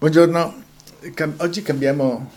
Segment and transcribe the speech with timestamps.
[0.00, 0.62] Buongiorno,
[1.36, 2.32] oggi cambiamo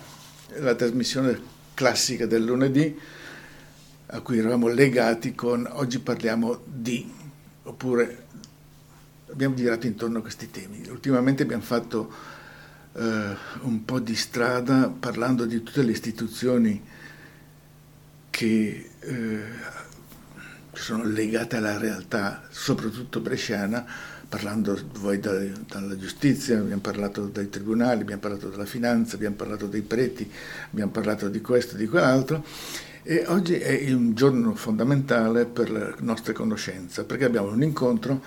[0.57, 1.39] la trasmissione
[1.73, 2.99] classica del lunedì
[4.07, 7.09] a cui eravamo legati con oggi parliamo di,
[7.63, 8.25] oppure
[9.31, 10.85] abbiamo girato intorno a questi temi.
[10.89, 12.11] Ultimamente abbiamo fatto
[12.97, 16.83] eh, un po' di strada parlando di tutte le istituzioni
[18.29, 19.43] che eh,
[20.73, 23.85] sono legate alla realtà, soprattutto bresciana,
[24.33, 29.83] parlando voi dalla giustizia, abbiamo parlato dai tribunali, abbiamo parlato della finanza, abbiamo parlato dei
[29.83, 30.27] preti,
[30.71, 32.43] abbiamo parlato di questo e di quell'altro.
[33.03, 38.23] E oggi è un giorno fondamentale per la nostra conoscenza, perché abbiamo un incontro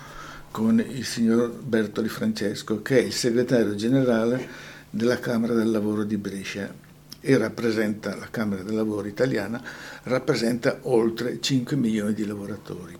[0.49, 4.47] con il signor Bertoli Francesco, che è il segretario generale
[4.89, 6.73] della Camera del Lavoro di Brescia
[7.19, 9.61] e rappresenta, la Camera del Lavoro italiana,
[10.03, 12.97] rappresenta oltre 5 milioni di lavoratori.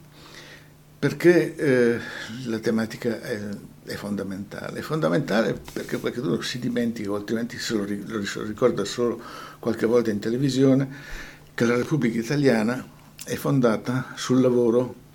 [0.99, 1.99] Perché eh,
[2.45, 3.39] la tematica è,
[3.85, 4.79] è, fondamentale?
[4.79, 9.21] È fondamentale perché qualcuno si dimentica, o altrimenti se lo, lo ricorda solo
[9.59, 10.87] qualche volta in televisione,
[11.53, 12.83] che la Repubblica Italiana
[13.23, 15.05] è fondata sul lavoro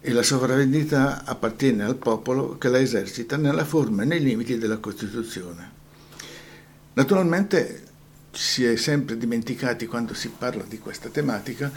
[0.00, 4.78] e la sovranità appartiene al popolo che la esercita nella forma e nei limiti della
[4.78, 5.70] Costituzione.
[6.94, 7.82] Naturalmente
[8.30, 11.70] si è sempre dimenticati quando si parla di questa tematica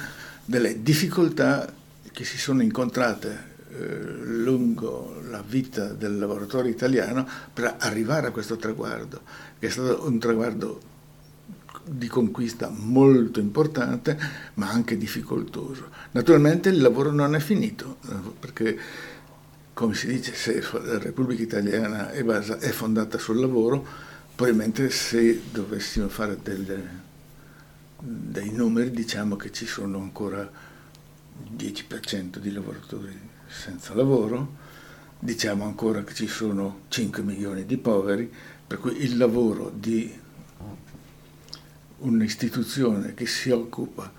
[0.45, 1.73] delle difficoltà
[2.11, 8.55] che si sono incontrate eh, lungo la vita del lavoratore italiano per arrivare a questo
[8.55, 9.21] traguardo,
[9.59, 10.95] che è stato un traguardo
[11.83, 14.17] di conquista molto importante,
[14.55, 15.89] ma anche difficoltoso.
[16.11, 17.97] Naturalmente il lavoro non è finito,
[18.39, 18.77] perché
[19.73, 23.85] come si dice, se la Repubblica Italiana è, basa, è fondata sul lavoro,
[24.33, 26.83] probabilmente se dovessimo fare delle,
[27.99, 30.49] dei numeri diciamo che ci sono ancora
[31.55, 34.55] 10% di lavoratori senza lavoro,
[35.19, 38.31] diciamo ancora che ci sono 5 milioni di poveri,
[38.67, 40.13] per cui il lavoro di
[41.99, 44.11] un'istituzione che si occupa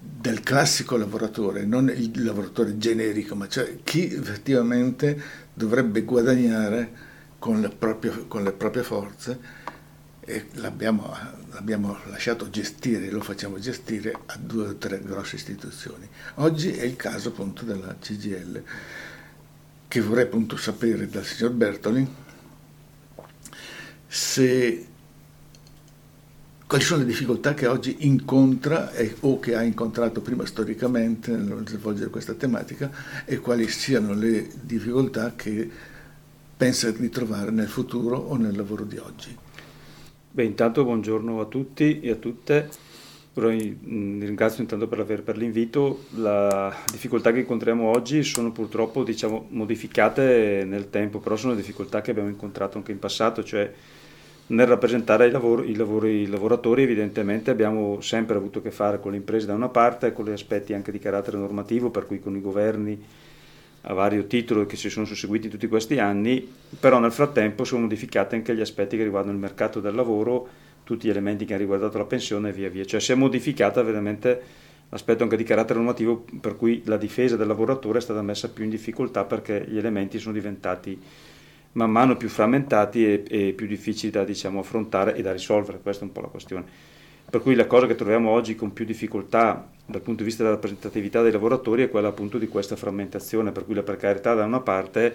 [0.00, 5.20] del classico lavoratore, non il lavoratore generico, ma cioè chi effettivamente
[5.54, 7.06] dovrebbe guadagnare
[7.38, 9.38] con le proprie, con le proprie forze,
[10.20, 11.14] e l'abbiamo,
[11.52, 16.08] l'abbiamo lasciato gestire, lo facciamo gestire a due o tre grosse istituzioni.
[16.36, 18.62] Oggi è il caso appunto della CGL,
[19.88, 22.26] che vorrei appunto sapere dal signor Bertoli
[24.06, 24.86] se
[26.66, 31.66] quali sono le difficoltà che oggi incontra e, o che ha incontrato prima storicamente nel
[31.66, 32.90] svolgere questa tematica
[33.24, 35.70] e quali siano le difficoltà che
[36.56, 39.36] pensa di trovare nel futuro o nel lavoro di oggi.
[40.30, 42.68] Beh, intanto buongiorno a tutti e a tutte.
[43.40, 46.04] Mm, ringrazio intanto per, aver, per l'invito.
[46.10, 52.10] Le difficoltà che incontriamo oggi sono purtroppo diciamo, modificate nel tempo, però sono difficoltà che
[52.10, 53.72] abbiamo incontrato anche in passato, cioè
[54.48, 59.00] nel rappresentare i, lavori, i, lavori, i lavoratori evidentemente abbiamo sempre avuto a che fare
[59.00, 62.20] con le imprese da una parte, con gli aspetti anche di carattere normativo, per cui
[62.20, 63.02] con i governi
[63.82, 66.46] a vario titolo che si sono susseguiti tutti questi anni,
[66.78, 70.48] però nel frattempo sono modificati anche gli aspetti che riguardano il mercato del lavoro,
[70.84, 72.84] tutti gli elementi che hanno riguardato la pensione e via via.
[72.84, 74.42] Cioè si è modificata veramente
[74.88, 78.64] l'aspetto anche di carattere normativo per cui la difesa del lavoratore è stata messa più
[78.64, 80.98] in difficoltà perché gli elementi sono diventati
[81.72, 86.04] man mano più frammentati e, e più difficili da diciamo, affrontare e da risolvere, questa
[86.04, 86.96] è un po' la questione.
[87.30, 90.54] Per cui la cosa che troviamo oggi con più difficoltà dal punto di vista della
[90.54, 94.60] rappresentatività dei lavoratori è quella appunto di questa frammentazione, per cui la precarietà da una
[94.60, 95.14] parte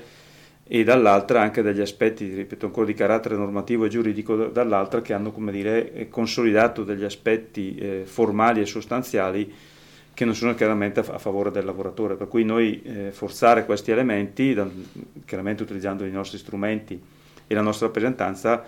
[0.66, 5.32] e dall'altra anche degli aspetti, ripeto ancora, di carattere normativo e giuridico dall'altra che hanno,
[5.32, 9.52] come dire, eh, consolidato degli aspetti eh, formali e sostanziali
[10.14, 12.16] che non sono chiaramente a, favore del lavoratore.
[12.16, 14.68] Per cui noi eh, forzare questi elementi, da,
[15.26, 17.02] chiaramente utilizzando i nostri strumenti
[17.48, 18.64] e la nostra rappresentanza,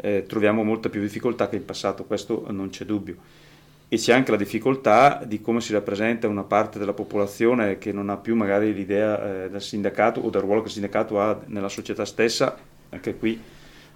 [0.00, 3.16] eh, troviamo molta più difficoltà che in passato, questo non c'è dubbio.
[3.88, 8.08] E c'è anche la difficoltà di come si rappresenta una parte della popolazione che non
[8.08, 11.68] ha più magari l'idea eh, del sindacato o del ruolo che il sindacato ha nella
[11.68, 12.56] società stessa,
[12.90, 13.40] anche qui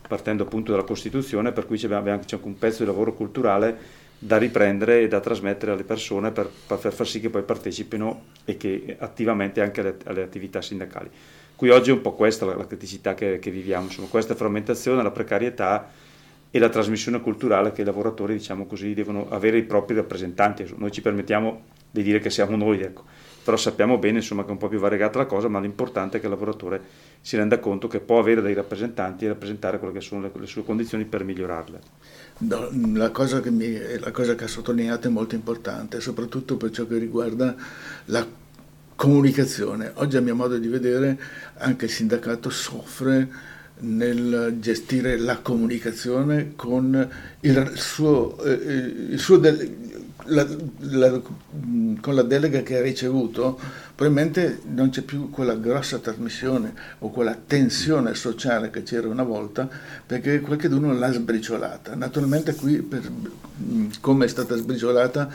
[0.06, 5.03] partendo appunto dalla Costituzione, per cui c'è anche un pezzo di lavoro culturale da riprendere
[5.03, 9.60] e da trasmettere alle persone per, per far sì che poi partecipino e che attivamente
[9.60, 11.10] anche alle, alle attività sindacali.
[11.56, 15.03] Qui oggi è un po' questa la, la criticità che, che viviamo, insomma, questa frammentazione,
[15.03, 15.89] la precarietà
[16.51, 20.72] e la trasmissione culturale che i lavoratori, diciamo così, devono avere i propri rappresentanti.
[20.77, 23.04] Noi ci permettiamo di dire che siamo noi, ecco.
[23.45, 26.21] però sappiamo bene insomma, che è un po' più variegata la cosa, ma l'importante è
[26.21, 26.80] che il lavoratore
[27.21, 30.47] si renda conto che può avere dei rappresentanti e rappresentare quelle che sono le, le
[30.47, 31.78] sue condizioni per migliorarle.
[32.48, 36.98] La, cosa mi, la cosa che ha sottolineato è molto importante, soprattutto per ciò che
[36.98, 37.54] riguarda
[38.06, 38.27] la
[38.96, 39.91] comunicazione.
[39.94, 41.18] Oggi a mio modo di vedere
[41.58, 47.08] anche il sindacato soffre nel gestire la comunicazione con
[47.41, 50.46] il suo, eh, il suo de- la,
[50.78, 51.20] la,
[52.00, 53.58] con la delega che ha ricevuto,
[53.94, 59.68] probabilmente non c'è più quella grossa trasmissione o quella tensione sociale che c'era una volta,
[60.06, 61.94] perché qualcuno l'ha sbriciolata.
[61.94, 63.10] Naturalmente qui, per,
[64.00, 65.28] come è stata sbriciolata,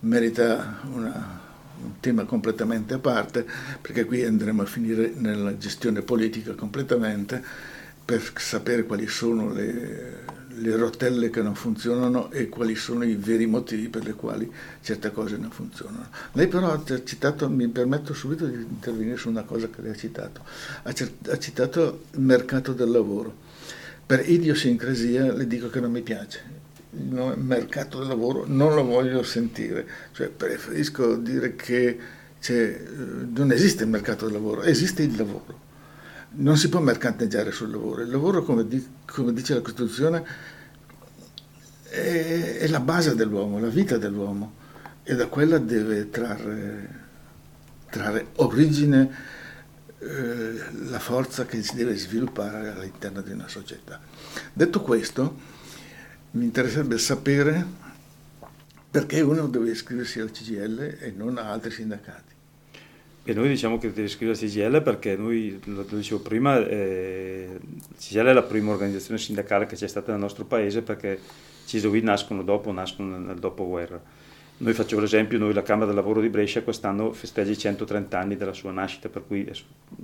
[0.00, 1.41] merita una,
[1.82, 3.46] un tema completamente a parte,
[3.80, 7.42] perché qui andremo a finire nella gestione politica completamente
[8.04, 10.24] per sapere quali sono le,
[10.56, 14.50] le rotelle che non funzionano e quali sono i veri motivi per i quali
[14.80, 16.08] certe cose non funzionano.
[16.32, 19.96] Lei però ha citato, mi permetto subito di intervenire su una cosa che lei ha
[19.96, 20.42] citato,
[20.82, 20.92] ha,
[21.28, 23.50] ha citato il mercato del lavoro.
[24.04, 26.60] Per idiosincrasia le dico che non mi piace,
[26.94, 31.98] il mercato del lavoro non lo voglio sentire, cioè preferisco dire che
[32.44, 32.80] eh,
[33.34, 35.70] non esiste il mercato del lavoro, esiste il lavoro
[36.34, 38.02] non si può mercanteggiare sul lavoro.
[38.02, 40.24] Il lavoro, come, di, come dice la Costituzione,
[41.88, 44.60] è, è, la base dell'uomo, la vita dell'uomo
[45.02, 47.00] e da quella deve trarre,
[47.90, 49.10] trarre origine
[49.98, 50.54] eh,
[50.88, 54.00] la forza che si deve sviluppare all'interno di una società.
[54.52, 55.60] Detto questo,
[56.32, 57.64] mi interesserebbe sapere
[58.90, 62.30] perché uno deve iscriversi al CGL e non a altri sindacati.
[63.24, 67.96] E noi diciamo che deve iscriversi al CGL perché noi, lo dicevo prima, eh, il
[67.98, 71.18] CGL è la prima organizzazione sindacale che c'è stata nel nostro paese perché
[71.66, 74.00] CISOI nascono dopo, nascono nel dopoguerra.
[74.58, 78.36] Noi facciamo l'esempio, noi la Camera del Lavoro di Brescia quest'anno festeggia i 130 anni
[78.36, 79.44] della sua nascita, per cui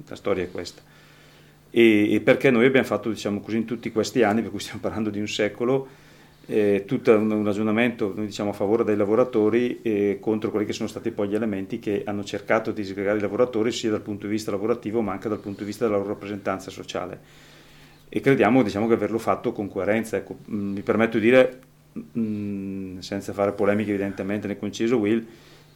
[0.07, 0.83] la storia è questa.
[1.71, 4.81] E, e perché noi abbiamo fatto, diciamo così, in tutti questi anni, per cui stiamo
[4.81, 6.07] parlando di un secolo,
[6.49, 10.73] eh, tutto un, un, ragionamento noi diciamo, a favore dei lavoratori e contro quelli che
[10.73, 14.27] sono stati poi gli elementi che hanno cercato di disgregare i lavoratori sia dal punto
[14.27, 17.47] di vista lavorativo ma anche dal punto di vista della loro rappresentanza sociale
[18.09, 20.17] e crediamo diciamo, che averlo fatto con coerenza.
[20.17, 21.61] Ecco, mm, mi permetto di dire,
[21.93, 25.25] mh, mm, senza fare polemiche evidentemente nel conciso Will,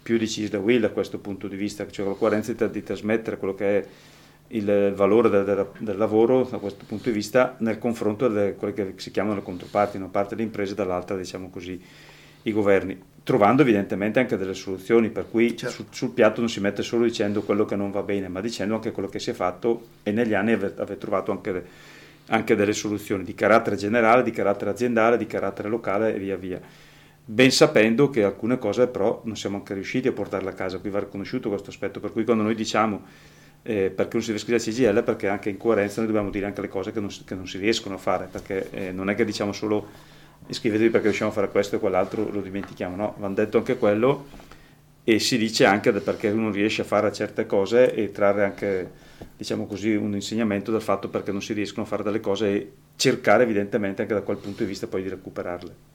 [0.03, 3.55] più deciso da Will a questo punto di vista, cioè la coerenza di trasmettere quello
[3.55, 3.87] che è
[4.53, 8.75] il valore del, del, del, lavoro da questo punto di vista nel confronto di quelle
[8.75, 11.81] che si chiamano le controparti, una parte le imprese dall'altra diciamo così
[12.45, 15.75] i governi, trovando evidentemente anche delle soluzioni per cui certo.
[15.77, 18.75] sul, sul, piatto non si mette solo dicendo quello che non va bene, ma dicendo
[18.75, 21.65] anche quello che si è fatto e negli anni aver, trovato anche,
[22.27, 26.61] anche delle soluzioni di carattere generale, di carattere aziendale, di carattere locale e via via.
[27.25, 30.91] Ben sapendo che alcune cose però non siamo anche riusciti a portarle a casa, qui
[30.91, 33.03] va riconosciuto questo aspetto, per cui quando noi diciamo
[33.63, 36.61] eh, perché non si deve scrivere CGL, perché anche in coerenza noi dobbiamo dire anche
[36.61, 39.25] le cose che non, che non si riescono a fare, perché eh, non è che
[39.25, 39.87] diciamo solo
[40.47, 44.27] iscrivetevi perché riusciamo a fare questo e quell'altro, lo dimentichiamo, no, vanno detto anche quello
[45.05, 48.91] e si dice anche perché uno riesce a fare certe cose e trarre anche,
[49.37, 52.73] diciamo così, un insegnamento dal fatto perché non si riescono a fare delle cose e
[52.97, 55.91] cercare evidentemente anche da quel punto di vista poi di recuperarle.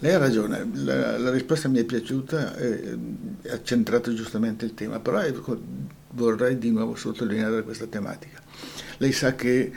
[0.00, 2.54] Lei ha ragione, la, la risposta mi è piaciuta,
[3.50, 5.58] ha centrato giustamente il tema, però ecco,
[6.18, 8.42] vorrei di nuovo sottolineare questa tematica.
[8.98, 9.72] Lei sa che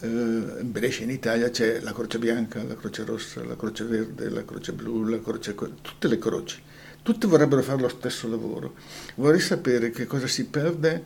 [0.00, 4.30] eh, in Brescia in Italia c'è la croce bianca, la croce rossa, la croce verde,
[4.30, 6.62] la croce blu, la croce, tutte le croci.
[7.02, 8.74] Tutte vorrebbero fare lo stesso lavoro.
[9.16, 11.04] Vorrei sapere che cosa si perde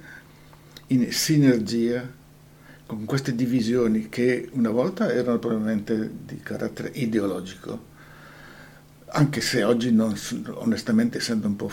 [0.88, 2.18] in sinergia
[2.86, 7.88] con queste divisioni che una volta erano probabilmente di carattere ideologico
[9.12, 10.14] anche se oggi non,
[10.54, 11.70] onestamente essendo un po',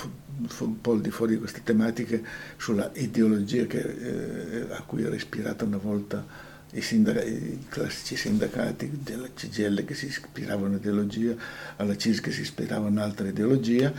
[0.59, 2.23] un po' al di fuori di queste tematiche
[2.57, 6.25] sulla ideologia che, eh, a cui era ispirata una volta
[6.71, 11.35] i, sindac- i, classici sindacati della CGL che si ispiravano a un'ideologia,
[11.77, 13.91] alla CIS che si ispiravano a un'altra ideologia,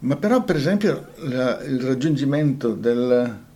[0.00, 3.46] ma però per esempio la, il raggiungimento del...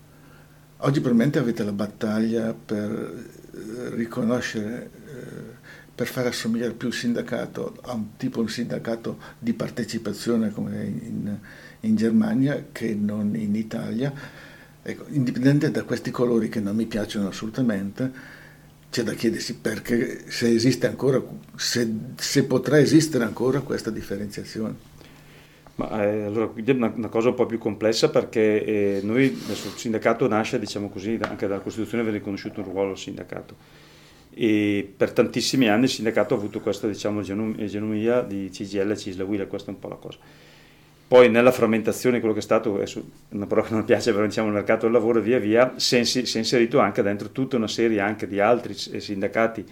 [0.85, 5.61] Oggi probabilmente avete la battaglia per eh, riconoscere eh,
[5.95, 11.39] per far assomigliare più il sindacato a un tipo un sindacato di partecipazione come in,
[11.83, 14.13] in Germania che non in Italia.
[14.83, 18.11] Ecco, indipendente da questi colori che non mi piacciono assolutamente,
[18.91, 21.23] c'è da chiedersi perché, se esiste ancora,
[21.57, 24.91] se, se potrà esistere ancora questa differenziazione.
[25.77, 29.39] Ma, eh, allora, quindi è una, una, cosa un po' più complessa perché eh, noi,
[29.45, 33.57] adesso il sindacato nasce, diciamo così, anche dalla Costituzione viene riconosciuto un ruolo al sindacato
[34.35, 39.47] e per tantissimi anni il sindacato ha avuto questa diciamo, egemonia di CGL, CISLA, WILA,
[39.47, 40.19] questa è un po' la cosa.
[41.13, 42.91] Poi nella frammentazione, quello che è stato, è
[43.33, 45.99] una parola che non piace, però diciamo il mercato del lavoro via via, si è
[45.99, 49.63] inserito anche dentro tutta una serie anche di altri sindacati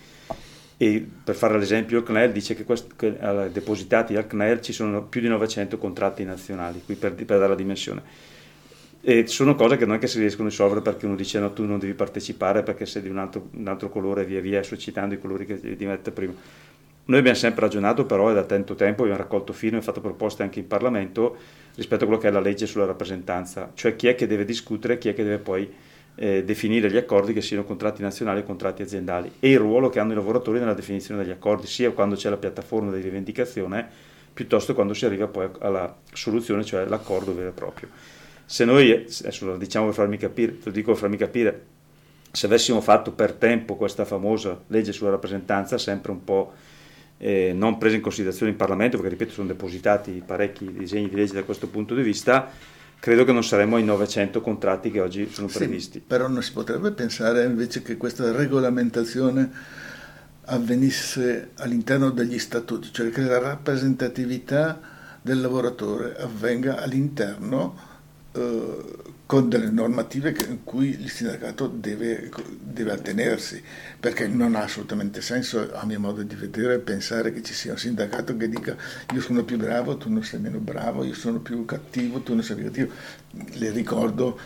[0.77, 3.17] e per fare l'esempio il CNEL dice che, quest, che
[3.51, 7.55] depositati al CNEL ci sono più di 900 contratti nazionali, qui per, per dare la
[7.55, 8.03] dimensione
[9.01, 11.55] E sono cose che non è che si riescono a risolvere perché uno dice no,
[11.55, 15.15] tu non devi partecipare perché sei di un altro, un altro colore via via, suscitando
[15.15, 16.35] i colori che devi mettere prima.
[17.05, 20.61] Noi abbiamo sempre ragionato però da tanto tempo abbiamo raccolto fino e fatto proposte anche
[20.61, 21.37] in Parlamento
[21.75, 24.99] rispetto a quello che è la legge sulla rappresentanza, cioè chi è che deve discutere,
[24.99, 25.73] chi è che deve poi
[26.17, 29.99] eh, definire gli accordi che siano contratti nazionali o contratti aziendali e il ruolo che
[29.99, 33.89] hanno i lavoratori nella definizione degli accordi, sia quando c'è la piattaforma di rivendicazione,
[34.33, 37.89] piuttosto quando si arriva poi alla soluzione, cioè l'accordo vero e proprio.
[38.45, 41.67] Se noi, adesso diciamo per farmi capire, lo dico per farmi capire,
[42.33, 46.53] se avessimo fatto per tempo questa famosa legge sulla rappresentanza, sempre un po'
[47.23, 51.35] eh, non presa in considerazione in Parlamento, perché ripeto sono depositati parecchi disegni di legge
[51.35, 52.51] da questo punto di vista,
[52.99, 55.99] credo che non saremmo ai 900 contratti che oggi sono previsti.
[55.99, 59.51] Sì, però non si potrebbe pensare invece che questa regolamentazione
[60.47, 64.81] avvenisse all'interno degli statuti, cioè che la rappresentatività
[65.21, 67.89] del lavoratore avvenga all'interno
[68.33, 68.85] eh,
[69.27, 73.63] con delle normative in cui il sindacato deve, deve, attenersi,
[73.99, 77.79] perché non ha assolutamente senso, a mio modo di vedere, pensare che ci sia un
[77.79, 78.77] sindacato che dica
[79.15, 82.43] io sono più bravo, tu non sei meno bravo, io sono più cattivo, tu non
[82.43, 82.93] sei più cattivo.
[83.53, 84.39] Le ricordo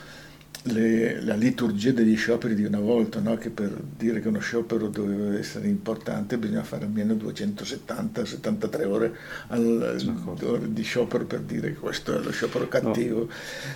[0.64, 3.36] le, la liturgia degli scioperi di una volta, no?
[3.36, 9.16] che per dire che uno sciopero doveva essere importante bisogna fare almeno 270-73 ore
[9.48, 13.20] al, di sciopero per dire che questo è lo sciopero cattivo.
[13.20, 13.28] No.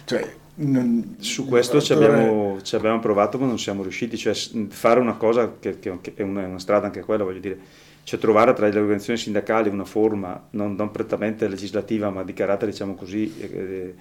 [0.04, 4.34] Cioè, non, Su questo ci abbiamo, ci abbiamo, provato ma non siamo riusciti, cioè
[4.68, 7.58] fare una cosa che, che è, una, è una strada anche quella, voglio dire
[8.08, 12.70] cioè trovare tra le organizzazioni sindacali una forma non, non prettamente legislativa ma di carattere
[12.70, 13.94] diciamo così eh,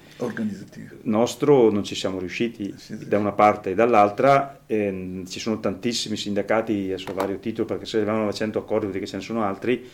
[1.02, 4.60] nostro non ci siamo riusciti sì, da una parte e dall'altra.
[4.64, 8.92] Eh, ci sono tantissimi sindacati a suo vario titolo perché se avevano 900 accordi vuol
[8.92, 9.86] dire che ce ne sono altri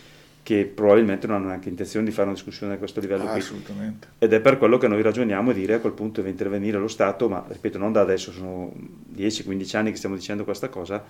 [0.45, 4.07] che probabilmente non hanno neanche intenzione di fare una discussione a questo livello ah, Assolutamente.
[4.19, 6.87] Ed è per quello che noi ragioniamo e dire a quel punto deve intervenire lo
[6.87, 8.73] Stato, ma ripeto, non da adesso, sono
[9.17, 11.03] 10-15 anni che stiamo dicendo questa cosa,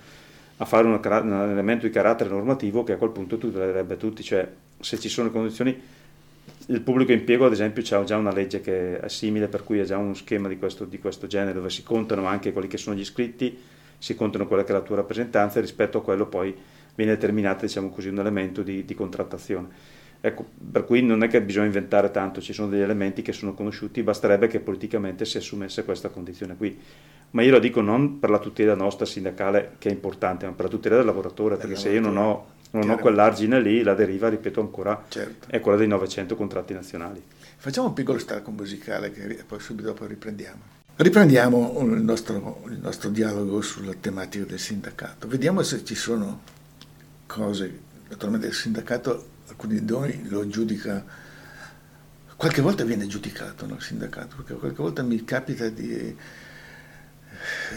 [0.59, 4.49] a fare un, un, elemento di carattere normativo che a quel punto tutelerebbe tutti, cioè
[4.79, 5.81] se ci sono condizioni,
[6.67, 9.85] il pubblico impiego ad esempio ha già una legge che è simile, per cui ha
[9.85, 12.97] già uno schema di questo, di questo genere dove si contano anche quelli che sono
[12.97, 13.59] gli iscritti,
[13.99, 16.55] si contano quella che è la tua rappresentanza e rispetto a quello poi
[16.95, 19.69] viene determinato diciamo così, un elemento di, di contrattazione.
[20.27, 23.53] Ecco, per cui non è che bisogna inventare tanto, ci sono degli elementi che sono
[23.53, 26.79] conosciuti, basterebbe che politicamente si assumesse questa condizione qui
[27.35, 30.67] ma io lo dico non per la tutela nostra sindacale che è importante, ma per
[30.67, 34.29] la tutela del lavoratore, perché se io non ho, non ho quell'argine lì, la deriva,
[34.29, 35.49] ripeto ancora, certo.
[35.51, 37.21] è quella dei 900 contratti nazionali.
[37.57, 40.61] Facciamo un piccolo stacco musicale che poi subito dopo riprendiamo.
[40.95, 45.27] Riprendiamo il nostro, il nostro dialogo sulla tematica del sindacato.
[45.27, 46.41] Vediamo se ci sono
[47.27, 51.05] cose, naturalmente il sindacato, alcuni di noi lo giudica,
[52.37, 56.17] qualche volta viene giudicato no, il sindacato, perché qualche volta mi capita di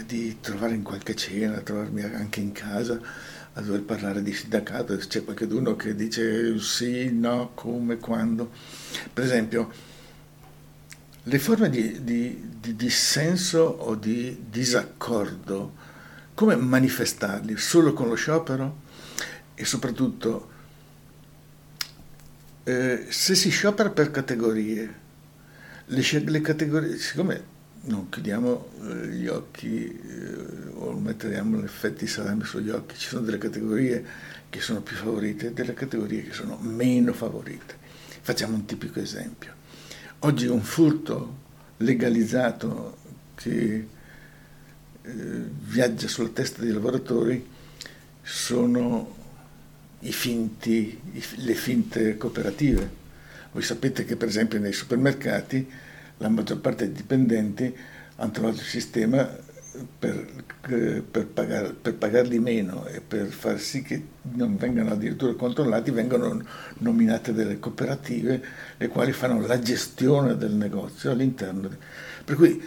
[0.06, 3.00] di trovare in qualche cena, trovarmi anche in casa
[3.54, 8.50] a dover parlare di sindacato, c'è qualcuno che dice sì, no, come, quando.
[9.12, 9.70] Per esempio,
[11.24, 15.74] le forme di, di, di dissenso o di disaccordo,
[16.34, 17.56] come manifestarli?
[17.56, 18.86] Solo con lo sciopero?
[19.54, 20.50] E soprattutto,
[22.68, 24.94] eh, se si sciopera per categorie,
[25.86, 32.44] le, le categorie, siccome non chiudiamo eh, gli occhi eh, o mettiamo l'effetto di salame
[32.44, 34.04] sugli occhi, ci sono delle categorie
[34.50, 37.86] che sono più favorite e delle categorie che sono meno favorite.
[38.20, 39.54] Facciamo un tipico esempio.
[40.20, 41.36] Oggi un furto
[41.78, 42.98] legalizzato
[43.34, 43.88] che
[45.00, 45.10] eh,
[45.64, 47.48] viaggia sulla testa dei lavoratori
[48.22, 49.16] sono
[50.00, 52.96] i finti, i, le finte cooperative.
[53.52, 55.68] Voi sapete che per esempio nei supermercati
[56.18, 57.74] la maggior parte dei dipendenti
[58.16, 59.46] hanno trovato il sistema
[59.98, 60.26] per,
[61.10, 64.02] per, pagar, per, pagarli meno e per far sì che
[64.34, 66.42] non vengano addirittura controllati, vengono
[66.78, 68.42] nominate delle cooperative
[68.76, 71.70] le quali fanno la gestione del negozio all'interno.
[72.24, 72.60] Per cui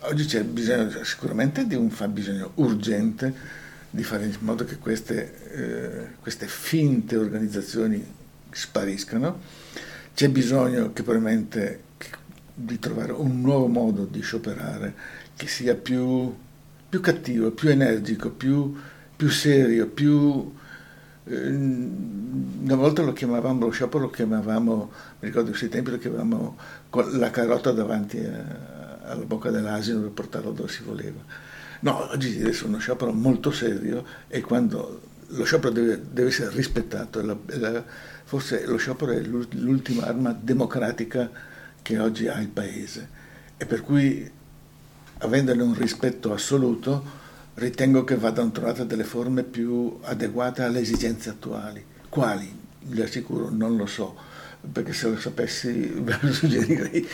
[0.00, 3.62] oggi c'è bisogno sicuramente di un fabbisogno urgente
[3.94, 8.04] di fare in modo che queste, eh, queste finte organizzazioni
[8.50, 9.38] spariscano,
[10.12, 11.82] c'è bisogno che probabilmente
[12.52, 14.94] di trovare un nuovo modo di scioperare
[15.36, 16.34] che sia più,
[16.88, 18.74] più cattivo, più energico, più,
[19.14, 20.52] più serio, più...
[21.26, 26.56] Eh, una volta lo chiamavamo, lo sciopero lo chiamavamo, mi ricordo questi tempi lo chiamavamo
[27.12, 31.52] la carota davanti a, alla bocca dell'asino per portarlo dove si voleva.
[31.84, 37.20] No, oggi essere uno sciopero molto serio e quando lo sciopero deve, deve essere rispettato,
[37.20, 37.84] la, la,
[38.24, 41.30] forse lo sciopero è l'ultima arma democratica
[41.82, 43.08] che oggi ha il Paese
[43.58, 44.30] e per cui
[45.18, 47.04] avendone un rispetto assoluto,
[47.54, 51.84] ritengo che vadano trovate delle forme più adeguate alle esigenze attuali.
[52.08, 52.62] Quali?
[52.80, 54.16] Vi assicuro, non lo so,
[54.72, 57.06] perché se lo sapessi ve lo suggerirei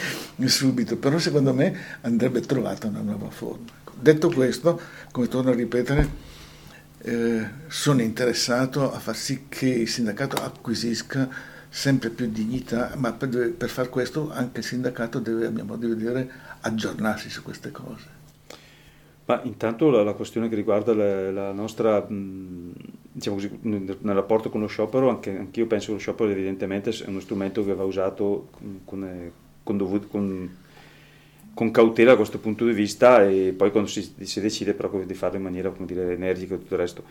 [0.45, 3.80] subito, però secondo me andrebbe trovata una nuova forma.
[4.01, 4.81] Detto questo,
[5.13, 6.09] come torno a ripetere,
[7.03, 11.29] eh, sono interessato a far sì che il sindacato acquisisca
[11.69, 15.87] sempre più dignità, ma per, per far questo anche il sindacato deve, a mio modo
[15.87, 16.31] di vedere,
[16.61, 18.19] aggiornarsi su queste cose.
[19.27, 24.63] Ma intanto la, la questione che riguarda la, la nostra, diciamo così, nel, rapporto con
[24.63, 28.49] lo sciopero, anche, anch'io penso che lo sciopero evidentemente è uno strumento che va usato
[28.85, 29.31] con,
[29.63, 30.57] con, dovut, con,
[31.55, 35.15] con, cautela da questo punto di vista e poi quando si, si decide proprio di
[35.15, 37.05] farlo in maniera dire, energica e tutto il resto.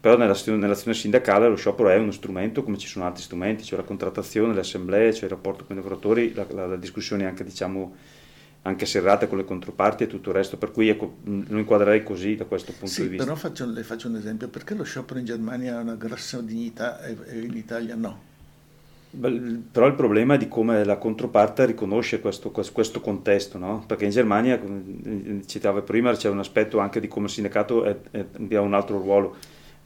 [0.00, 3.76] Però nell'azione, nell'azione, sindacale lo sciopero è uno strumento come ci sono altri strumenti, c'è
[3.76, 7.42] la contrattazione, le assemblee, c'è il rapporto con i lavoratori, la, la, la discussione anche
[7.42, 7.94] diciamo
[8.62, 12.36] anche serrate con le controparti e tutto il resto, per cui ecco, lo inquadrerei così
[12.36, 13.24] da questo punto sì, di vista.
[13.24, 17.02] Però faccio, le faccio un esempio, perché lo sciopero in Germania ha una grossa dignità
[17.02, 18.27] e in Italia no?
[19.10, 23.82] Però il problema è di come la controparte riconosce questo, questo contesto, no?
[23.86, 27.96] perché in Germania, come citava prima, c'è un aspetto anche di come il sindacato è,
[28.10, 29.36] è, ha un altro ruolo,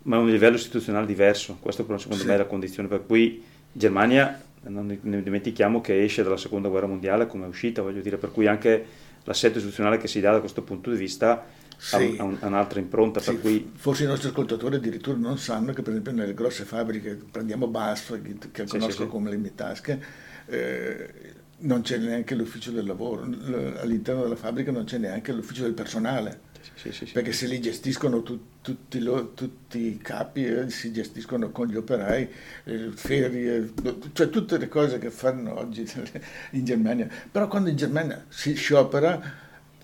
[0.03, 2.27] ma a un livello istituzionale diverso, questo secondo sì.
[2.27, 6.87] me è la condizione per cui Germania non ne dimentichiamo che esce dalla seconda guerra
[6.87, 8.85] mondiale come è uscita, voglio dire, per cui anche
[9.25, 11.45] l'assetto istituzionale che si dà da questo punto di vista
[11.83, 12.17] sì.
[12.19, 13.21] ha, un, ha, un'altra impronta.
[13.21, 13.39] Sì.
[13.39, 13.73] Cui...
[13.75, 18.21] Forse i nostri ascoltatori addirittura non sanno che per esempio nelle grosse fabbriche, prendiamo BASF,
[18.53, 20.03] che sì, conosco come le mie tasche,
[20.47, 21.11] eh,
[21.59, 26.51] non c'è neanche l'ufficio del lavoro, all'interno della fabbrica non c'è neanche l'ufficio del personale
[26.75, 31.51] sì, sì, perché se li gestiscono tu, tutti, lo, tutti, i capi, eh, si gestiscono
[31.51, 32.29] con gli operai,
[32.65, 33.73] eh, ferie,
[34.13, 35.85] cioè tutte le cose che fanno oggi
[36.53, 37.09] in Germania.
[37.31, 39.42] Però quando in Germania si sciopera,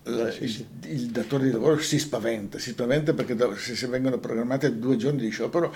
[0.09, 4.79] la, il, il, datore di lavoro si spaventa, si spaventa perché se, se vengono programmate
[4.79, 5.73] due giorni di sciopero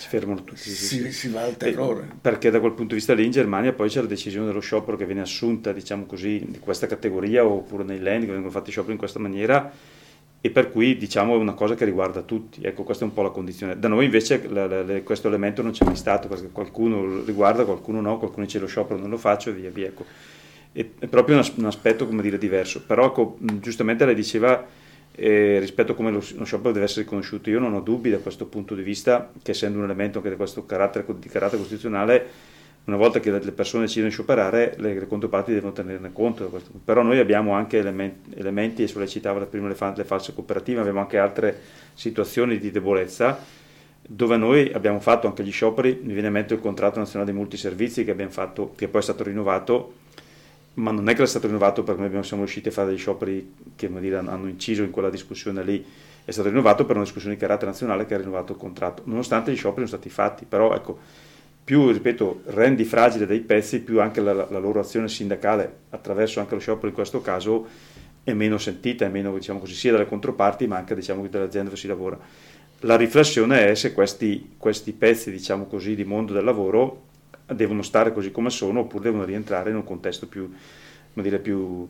[0.00, 0.60] si fermano tutti.
[0.60, 2.08] Si, sì, si va al terrore.
[2.20, 4.96] Perché da quel punto di vista lì in Germania poi c'è la decisione dello sciopero
[4.96, 8.94] che viene assunta, diciamo così, di questa categoria oppure nei land che vengono fatti scioperi
[8.94, 9.70] in questa maniera
[10.42, 13.20] e per cui diciamo è una cosa che riguarda tutti, ecco questa è un po'
[13.20, 13.78] la condizione.
[13.78, 17.66] Da noi invece la, la, la, questo elemento non c'è mai stato perché qualcuno riguarda,
[17.66, 19.88] qualcuno no, qualcuno dice lo sciopero non lo faccio e via via.
[19.88, 20.04] Ecco.
[20.72, 24.64] È, proprio un, un, aspetto dire diverso, però ecco, giustamente lei diceva
[25.12, 28.18] eh, rispetto a come lo, lo, sciopero deve essere riconosciuto, io non ho dubbi da
[28.18, 32.28] questo punto di vista che essendo un elemento anche di questo carattere, di carattere costituzionale
[32.84, 36.60] una volta che le persone decidono di scioperare, le, le controparti devono tenerne conto.
[36.84, 40.80] Però noi abbiamo anche elementi, elementi e sulle citava prima le, fa, le false cooperative,
[40.80, 41.60] abbiamo anche altre
[41.94, 43.58] situazioni di debolezza
[44.02, 47.38] dove noi abbiamo fatto anche gli scioperi, mi viene in mente il contratto nazionale dei
[47.38, 49.94] multiservizi che abbiamo fatto, che poi è stato rinnovato,
[50.74, 53.54] ma non è che è stato rinnovato perché noi siamo riusciti a fare degli scioperi
[53.76, 55.84] che dire, hanno inciso in quella discussione lì,
[56.24, 59.50] è stato rinnovato per una discussione di carattere nazionale che ha rinnovato il contratto, nonostante
[59.50, 60.98] gli scioperi sono stati fatti, però ecco,
[61.62, 66.54] più, ripeto, rendi fragile dei pezzi, più anche la, la, loro azione sindacale, attraverso anche
[66.54, 67.66] lo sciopero in questo caso,
[68.24, 71.68] è meno sentita, è meno, diciamo così, sia dalle controparti, ma anche diciamo, dalle aziende
[71.68, 72.18] dove si lavora.
[72.80, 77.08] La riflessione è se questi, questi pezzi, diciamo così, di mondo del lavoro
[77.54, 80.52] devono stare così come sono oppure devono rientrare in un contesto più,
[81.14, 81.88] dire, più,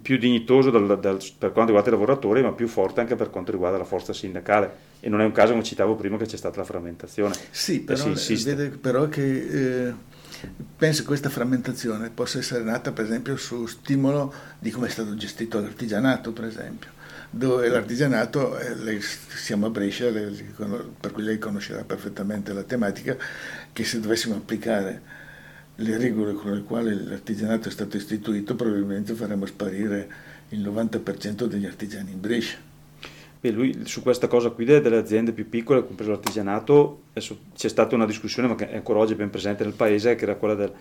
[0.00, 3.52] più dignitoso dal, dal, per quanto riguarda i lavoratori, ma più forte anche per quanto
[3.52, 4.92] riguarda la forza sindacale.
[5.00, 7.34] E non è un caso, come citavo prima, che c'è stata la frammentazione.
[7.50, 9.94] Sì, però, vede, però che eh,
[10.76, 15.14] penso che questa frammentazione possa essere nata, per esempio, su stimolo di come è stato
[15.14, 16.93] gestito l'artigianato, per esempio
[17.36, 20.54] dove l'artigianato, eh, lei, siamo a Brescia, lei,
[21.00, 23.16] per cui lei conoscerà perfettamente la tematica,
[23.72, 25.22] che se dovessimo applicare
[25.76, 30.08] le regole con le quali l'artigianato è stato istituito, probabilmente faremo sparire
[30.50, 32.58] il 90% degli artigiani in Brescia.
[33.40, 38.06] Beh, lui su questa cosa qui delle aziende più piccole, compreso l'artigianato, c'è stata una
[38.06, 40.72] discussione, ma che è ancora oggi ben presente nel paese, che era quella del,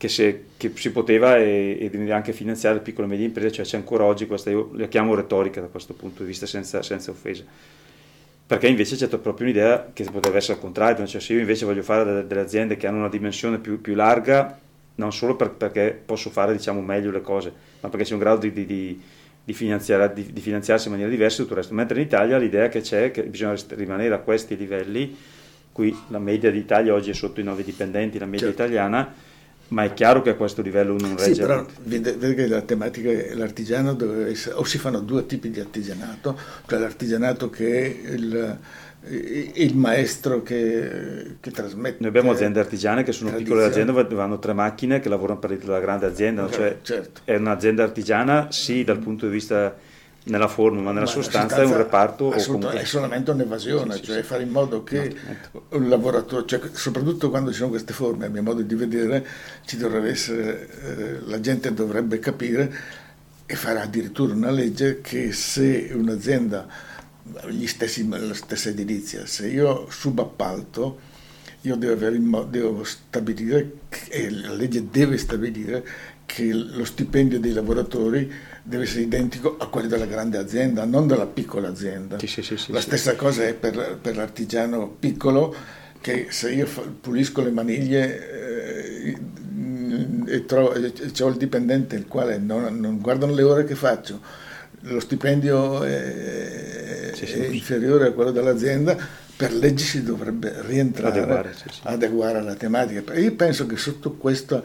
[0.00, 3.66] che, se, che si poteva e, e, anche finanziare le piccole e medie imprese, cioè
[3.66, 7.10] c'è ancora oggi questa, io la chiamo retorica da questo punto di vista, senza, senza
[7.10, 7.44] offesa
[8.50, 11.82] perché invece c'è proprio un'idea che potrebbe essere al contrario, cioè se io invece voglio
[11.82, 14.58] fare delle, delle aziende che hanno una dimensione più, più larga,
[14.96, 18.40] non solo per, perché posso fare diciamo, meglio le cose, ma perché sono in grado
[18.40, 19.00] di, di,
[19.44, 21.74] di, finanziare, di, di, finanziarsi in maniera diversa e tutto il resto.
[21.74, 25.16] Mentre in Italia l'idea che c'è è che bisogna rimanere a questi livelli,
[25.70, 28.62] qui la media d'Italia oggi è sotto i 9 dipendenti, la media certo.
[28.62, 29.14] italiana,
[29.70, 31.34] ma è chiaro che a questo livello non regge.
[31.34, 35.50] Sì, però vede, vede che la tematica è l'artigiano dove o si fanno due tipi
[35.50, 38.58] di artigianato, cioè l'artigianato che è il,
[39.54, 41.98] il maestro che, che, trasmette.
[42.00, 45.64] Noi abbiamo aziende artigiane che sono piccole aziende dove hanno tre macchine che lavorano per
[45.66, 47.20] la grande azienda, cioè certo.
[47.24, 49.74] è un'azienda artigiana sì dal punto di vista
[50.24, 52.28] nella forma, ma nella ma sostanza, sostanza, è un reparto.
[52.28, 52.80] Comunque...
[52.80, 55.14] È solamente un'evasione, sì, cioè sì, fare in modo che
[55.70, 59.26] un lavoratore, cioè, soprattutto quando ci sono queste forme, a mio modo di vedere,
[59.64, 62.72] ci dovrebbe essere, eh, la gente dovrebbe capire
[63.46, 66.66] e fare addirittura una legge che se un'azienda,
[67.48, 71.08] gli stessi, la stessa edilizia, se io subappalto,
[71.62, 73.72] io devo, devo stabilire,
[74.08, 75.84] e la legge deve stabilire
[76.32, 81.26] che lo stipendio dei lavoratori deve essere identico a quello della grande azienda, non della
[81.26, 82.18] piccola azienda.
[82.20, 85.54] Sì, sì, sì, la stessa cosa è per, per, l'artigiano piccolo,
[86.00, 86.68] che se io
[87.00, 89.18] pulisco le maniglie eh,
[90.26, 94.20] e, trovo, e ho il dipendente il quale non, non guardano le ore che faccio,
[94.82, 98.96] lo stipendio è, è inferiore a quello dell'azienda,
[99.36, 103.14] per legge si dovrebbe rientrare, adeguare, adeguare alla tematica.
[103.14, 104.64] Io penso che sotto questo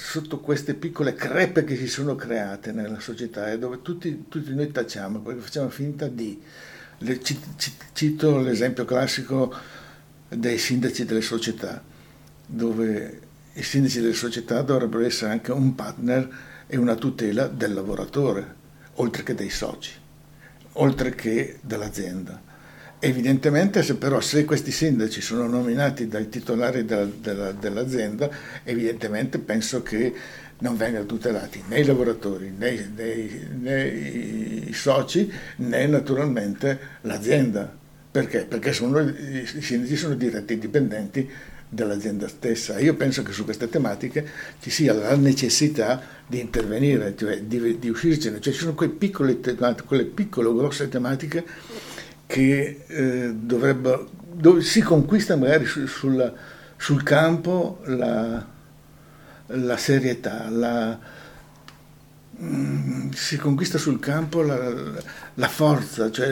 [0.00, 4.72] sotto queste piccole crepe che si sono create nella società e dove tutti, tutti noi
[4.72, 6.40] tacciamo perché facciamo finta di.
[7.02, 7.20] Le,
[7.92, 9.54] cito l'esempio classico
[10.28, 11.82] dei sindaci delle società,
[12.44, 13.20] dove
[13.54, 16.28] i sindaci delle società dovrebbero essere anche un partner
[16.66, 18.54] e una tutela del lavoratore,
[18.94, 19.92] oltre che dei soci,
[20.72, 22.49] oltre che dell'azienda.
[23.02, 28.28] Evidentemente, se però se questi sindaci sono nominati dai titolari della, della, dell'azienda,
[28.62, 30.12] evidentemente penso che
[30.58, 37.74] non vengano tutelati né i lavoratori, né, né, né i soci, né naturalmente l'azienda.
[38.10, 38.44] Perché?
[38.44, 41.26] Perché sono, i sindaci sono diretti dipendenti
[41.70, 42.78] dell'azienda stessa.
[42.80, 44.28] Io penso che su queste tematiche
[44.60, 48.40] ci sia la necessità di intervenire, cioè di, di uscircene.
[48.42, 49.40] Cioè ci sono quelle piccole,
[49.86, 51.44] quelle piccole grosse tematiche
[52.30, 56.32] che eh, dovrebbe, dove si conquista magari su, sulla,
[56.76, 58.46] sul campo la,
[59.46, 60.96] la serietà, la,
[62.40, 64.72] mm, si conquista sul campo la,
[65.34, 66.28] la forza, cioè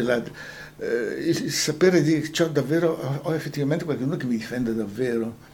[0.78, 0.86] eh,
[1.18, 5.46] il sapere di ciò davvero, ho effettivamente qualcuno che mi difende davvero.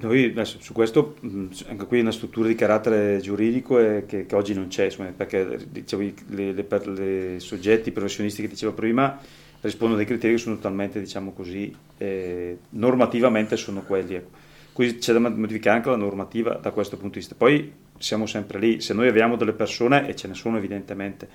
[0.00, 4.68] Noi su questo, mm, anche qui una struttura di carattere giuridico che, che, oggi non
[4.68, 9.20] c'è, perché dicevo, le, le, i soggetti professionisti che dicevo prima
[9.60, 14.14] rispondono a dei criteri che sono totalmente, diciamo così, eh, normativamente sono quelli.
[14.14, 14.38] Ecco.
[14.72, 17.34] Quindi c'è da modificare anche la normativa da questo punto di vista.
[17.36, 21.28] Poi siamo sempre lì, se noi abbiamo delle persone, e ce ne sono evidentemente,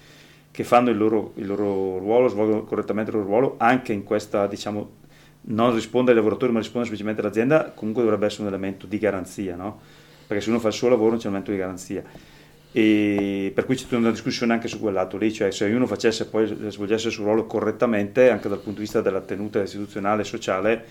[0.50, 4.48] che fanno il loro, il loro ruolo, svolgono correttamente il loro ruolo, anche in questa,
[4.48, 5.04] diciamo,
[5.48, 9.56] non risponde ai lavoratori ma risponde semplicemente all'azienda, comunque dovrebbe essere un elemento di garanzia,
[9.56, 9.80] no?
[10.26, 12.04] Perché se uno fa il suo lavoro non c'è un elemento di garanzia
[12.78, 15.88] e per cui c'è tutta una discussione anche su quel lato lì, cioè se ognuno
[15.88, 20.24] facesse poi svolgesse il suo ruolo correttamente anche dal punto di vista della tenuta istituzionale
[20.24, 20.86] e sociale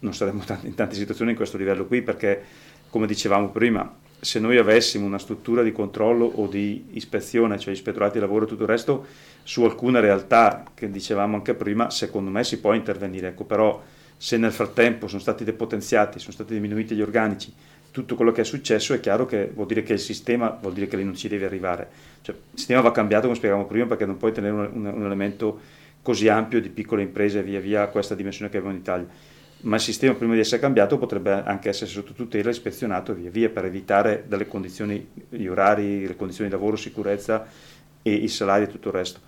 [0.00, 2.42] non saremmo in tante situazioni in questo livello qui perché
[2.90, 3.90] come dicevamo prima
[4.20, 8.48] se noi avessimo una struttura di controllo o di ispezione, cioè ispettorati di lavoro e
[8.48, 9.06] tutto il resto,
[9.42, 13.82] su alcune realtà che dicevamo anche prima, secondo me si può intervenire, ecco, però
[14.18, 17.52] se nel frattempo sono stati depotenziati, sono stati diminuiti gli organici,
[17.92, 20.88] tutto quello che è successo è chiaro che vuol dire che il sistema vuol dire
[20.88, 21.88] che lì non ci deve arrivare.
[22.22, 25.04] Cioè, il sistema va cambiato, come spiegavamo prima, perché non puoi tenere un, un, un
[25.04, 25.60] elemento
[26.00, 29.06] così ampio di piccole imprese via via a questa dimensione che abbiamo in Italia.
[29.60, 33.50] Ma il sistema prima di essere cambiato potrebbe anche essere sotto tutela ispezionato via via
[33.50, 37.46] per evitare dalle condizioni, gli orari, le condizioni di lavoro, sicurezza
[38.00, 39.20] e i salari e tutto il resto.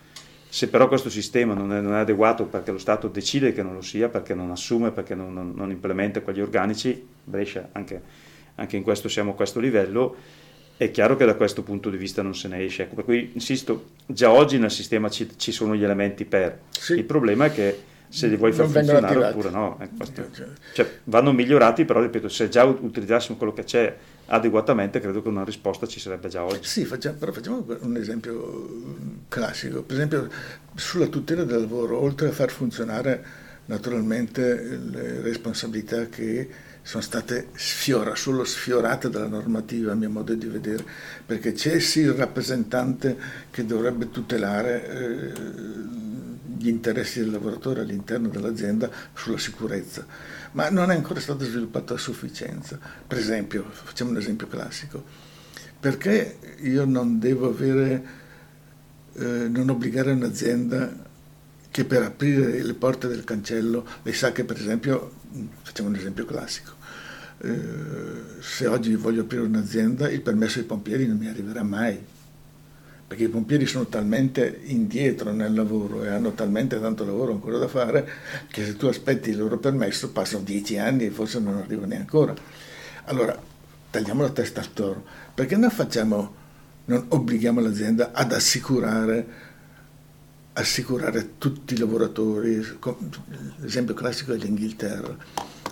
[0.48, 3.74] Se però questo sistema non è, non è, adeguato perché lo Stato decide che non
[3.74, 8.76] lo sia, perché non assume, perché non, non, non implementa quegli organici, Brescia anche anche
[8.76, 10.16] in questo siamo a questo livello,
[10.76, 12.84] è chiaro che da questo punto di vista non se ne esce.
[12.84, 16.60] Ecco, per cui insisto, già oggi nel sistema ci, ci sono gli elementi per.
[16.70, 16.94] Sì.
[16.94, 19.78] Il problema è che se li vuoi far funzionare oppure no.
[19.80, 20.04] Ecco,
[20.72, 25.44] cioè, vanno migliorati, però ripeto, se già utilizzassimo quello che c'è adeguatamente, credo che una
[25.44, 26.60] risposta ci sarebbe già oggi.
[26.62, 28.68] Sì, facciamo, però facciamo un esempio
[29.28, 29.82] classico.
[29.82, 30.28] Per esempio,
[30.74, 36.48] sulla tutela del lavoro, oltre a far funzionare naturalmente le responsabilità che
[36.84, 40.84] sono state sfiora, solo sfiorate dalla normativa a mio modo di vedere,
[41.24, 43.16] perché c'è sì il rappresentante
[43.50, 45.32] che dovrebbe tutelare eh,
[46.58, 50.06] gli interessi del lavoratore all'interno dell'azienda sulla sicurezza,
[50.52, 52.78] ma non è ancora stato sviluppato a sufficienza.
[53.06, 55.02] Per esempio, facciamo un esempio classico,
[55.80, 58.04] perché io non devo avere,
[59.14, 61.12] eh, non obbligare un'azienda
[61.74, 65.10] che per aprire le porte del cancello, lei sa che per esempio,
[65.60, 66.70] facciamo un esempio classico,
[67.38, 67.50] eh,
[68.38, 71.98] se oggi voglio aprire un'azienda il permesso ai pompieri non mi arriverà mai,
[73.08, 77.66] perché i pompieri sono talmente indietro nel lavoro e hanno talmente tanto lavoro ancora da
[77.66, 78.08] fare
[78.52, 82.16] che se tu aspetti il loro permesso passano dieci anni e forse non arrivano neanche
[82.16, 82.34] ancora.
[83.06, 83.36] Allora,
[83.90, 86.34] tagliamo la testa al toro, perché non facciamo,
[86.84, 89.43] non obblighiamo l'azienda ad assicurare
[90.54, 92.64] assicurare tutti i lavoratori,
[93.56, 95.16] l'esempio classico è l'Inghilterra,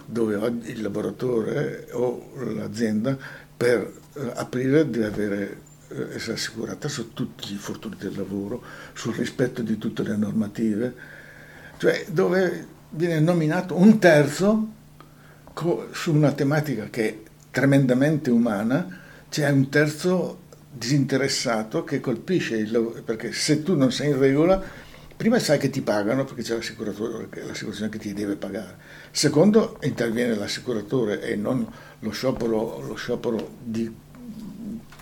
[0.04, 3.16] dove oggi il lavoratore o l'azienda
[3.56, 9.14] per eh, aprire deve avere, eh, essere assicurata su tutti i fortuni del lavoro, sul
[9.14, 10.94] rispetto di tutte le normative,
[11.78, 14.80] cioè dove viene nominato un terzo
[15.92, 17.18] su una tematica che è
[17.50, 20.40] tremendamente umana, c'è un terzo
[20.72, 24.62] disinteressato che colpisce il lavoro, perché se tu non sei in regola,
[25.16, 28.76] prima sai che ti pagano perché c'è l'assicurazione che ti deve pagare,
[29.10, 31.66] secondo interviene l'assicuratore e non
[31.98, 33.94] lo sciopero, lo sciopero di,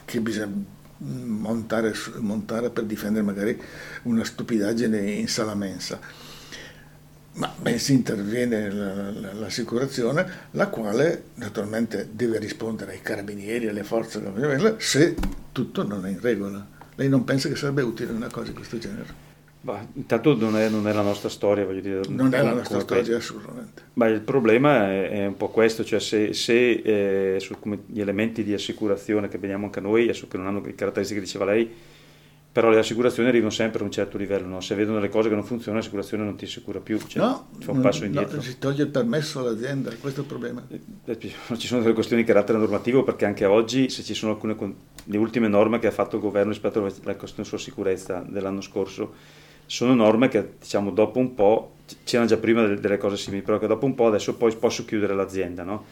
[0.05, 0.53] che bisogna
[0.99, 3.59] montare, montare per difendere magari
[4.03, 6.29] una stupidaggine in sala mensa
[7.35, 14.21] ma bensì interviene l'assicurazione, la quale naturalmente deve rispondere ai carabinieri, alle forze
[14.79, 15.15] se
[15.53, 16.67] tutto non è in regola.
[16.97, 19.29] Lei non pensa che sarebbe utile una cosa di questo genere?
[19.63, 22.01] Bah, intanto non è, non è, la nostra storia, voglio dire.
[22.09, 23.17] Non è la nostra storia, penso.
[23.17, 23.83] assolutamente.
[23.95, 27.55] Ma il problema è, è, un po' questo, cioè se, se eh, su,
[27.87, 31.27] gli elementi di assicurazione che vediamo anche noi, adesso che non hanno le caratteristiche che
[31.27, 31.71] diceva lei,
[32.53, 34.61] però le assicurazioni arrivano sempre a un certo livello, no?
[34.61, 37.71] se vedono le cose che non funzionano l'assicurazione non ti assicura più, cioè, no, fa
[37.71, 38.37] un passo indietro.
[38.37, 40.67] No, si toglie il permesso all'azienda, questo è il problema.
[40.69, 41.19] Eh, eh,
[41.57, 44.57] ci sono delle questioni di carattere normativo perché anche oggi se ci sono alcune,
[45.05, 49.15] le ultime norme che ha fatto il governo rispetto alla questione sulla sicurezza dell'anno scorso,
[49.67, 53.61] sono norme che diciamo dopo un po', c'erano già prima delle, delle cose simili, però
[53.61, 55.85] che dopo un po' adesso poi posso chiudere l'azienda, no?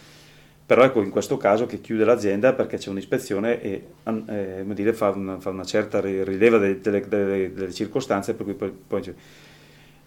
[0.69, 5.09] Però ecco in questo caso che chiude l'azienda perché c'è un'ispezione e eh, dire, fa,
[5.09, 9.15] una, fa, una, certa rileva delle, delle, delle, delle circostanze per cui, poi, poi,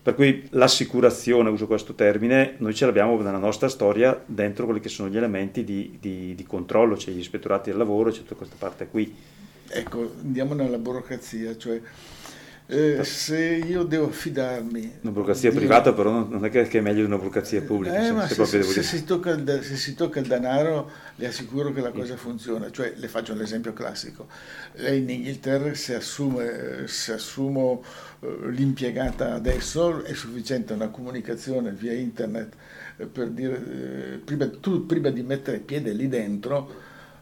[0.04, 4.89] per cui, l'assicurazione, uso questo termine, noi ce l'abbiamo nella nostra storia dentro quelli che
[4.89, 8.56] sono gli elementi di, di, di controllo, cioè gli ispettorati del lavoro, c'è tutta questa
[8.60, 9.15] parte qui.
[9.67, 11.82] Ecco, andiamo nella burocrazia, cioè
[12.74, 15.00] eh, se io devo fidarmi...
[15.02, 15.58] Una burocrazia di...
[15.58, 17.98] privata però non è che è meglio di una burocrazia pubblica.
[17.98, 21.74] Eh, se, se, se, se, si tocca il, se si tocca il denaro le assicuro
[21.74, 22.72] che la cosa funziona.
[22.72, 24.28] Cioè, le faccio l'esempio classico.
[24.76, 27.84] Lei in Inghilterra se, assume, se assumo
[28.20, 32.54] uh, l'impiegata adesso è sufficiente una comunicazione via internet
[32.96, 36.74] eh, per dire, eh, prima, tu prima di mettere piede lì dentro...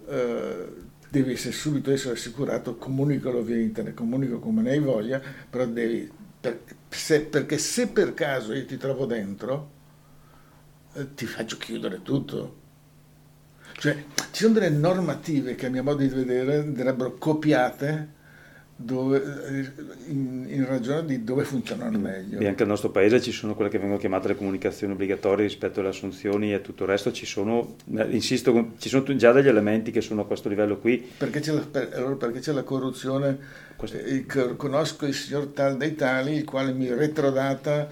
[0.05, 5.65] Uh, devi essere subito essere assicurato, comunicalo via internet, comunico come ne hai voglia, però
[5.65, 9.71] devi, per, se, perché se per caso io ti trovo dentro,
[10.93, 12.57] eh, ti faccio chiudere tutto.
[13.73, 18.17] Cioè, ci sono delle normative che a mio modo di vedere andrebbero copiate
[18.81, 19.21] dove,
[20.07, 22.39] in, in, ragione di dove funzionano meglio.
[22.39, 25.81] E anche nel nostro paese ci sono quelle che vengono chiamate le comunicazioni obbligatorie rispetto
[25.81, 29.91] alle assunzioni e tutto il resto, ci sono, eh, insisto, ci sono già degli elementi
[29.91, 31.11] che sono a questo livello qui.
[31.17, 33.37] Perché c'è la, per, allora perché c'è la corruzione?
[33.75, 33.97] Questo...
[33.97, 37.85] Eh, conosco il signor tal dei tali, il quale mi retrodata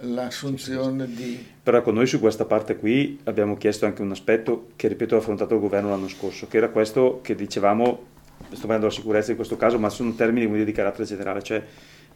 [0.00, 1.46] l'assunzione di...
[1.62, 5.18] Però ecco, noi su questa parte qui abbiamo chiesto anche un aspetto che, ripeto, ha
[5.18, 8.14] affrontato il governo l'anno scorso, che era questo che dicevamo
[8.48, 11.62] sto parlando della sicurezza in questo caso, ma sono termini dire, di carattere generale, cioè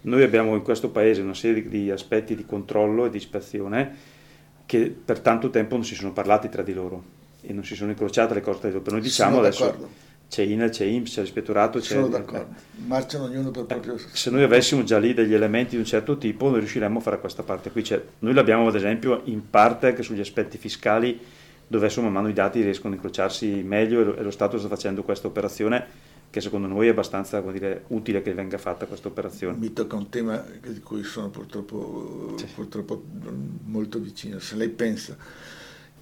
[0.03, 4.19] noi abbiamo in questo paese una serie di aspetti di controllo e di ispezione
[4.65, 7.03] che per tanto tempo non si sono parlati tra di loro
[7.43, 8.85] e non si sono incrociate le cose tra di loro.
[8.85, 9.89] Per noi diciamo sono adesso d'accordo.
[10.29, 11.95] c'è INEL, c'è IMSS, c'è l'ispettorato, c'è...
[11.95, 12.55] Sono d'accordo,
[12.87, 13.95] marciano ognuno per proprio...
[13.95, 17.03] Eh, se noi avessimo già lì degli elementi di un certo tipo, noi riusciremmo a
[17.03, 17.85] fare questa parte qui.
[17.85, 21.19] Cioè, noi l'abbiamo ad esempio in parte anche sugli aspetti fiscali,
[21.67, 25.03] dove adesso man mano i dati riescono a incrociarsi meglio e lo Stato sta facendo
[25.03, 29.57] questa operazione che secondo noi è abbastanza dire, utile che venga fatta questa operazione.
[29.59, 32.47] Mi tocca un tema di cui sono purtroppo, sì.
[32.55, 33.03] purtroppo
[33.65, 34.39] molto vicino.
[34.39, 35.17] Se lei pensa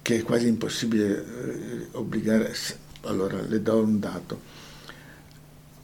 [0.01, 2.53] che è quasi impossibile eh, obbligare,
[3.01, 4.57] allora le do un dato.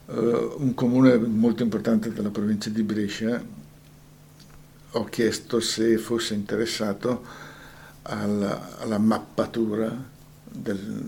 [0.06, 3.44] Uh, un comune molto importante della provincia di Brescia
[4.92, 7.26] ho chiesto se fosse interessato
[8.04, 9.92] alla, alla mappatura
[10.44, 11.04] del,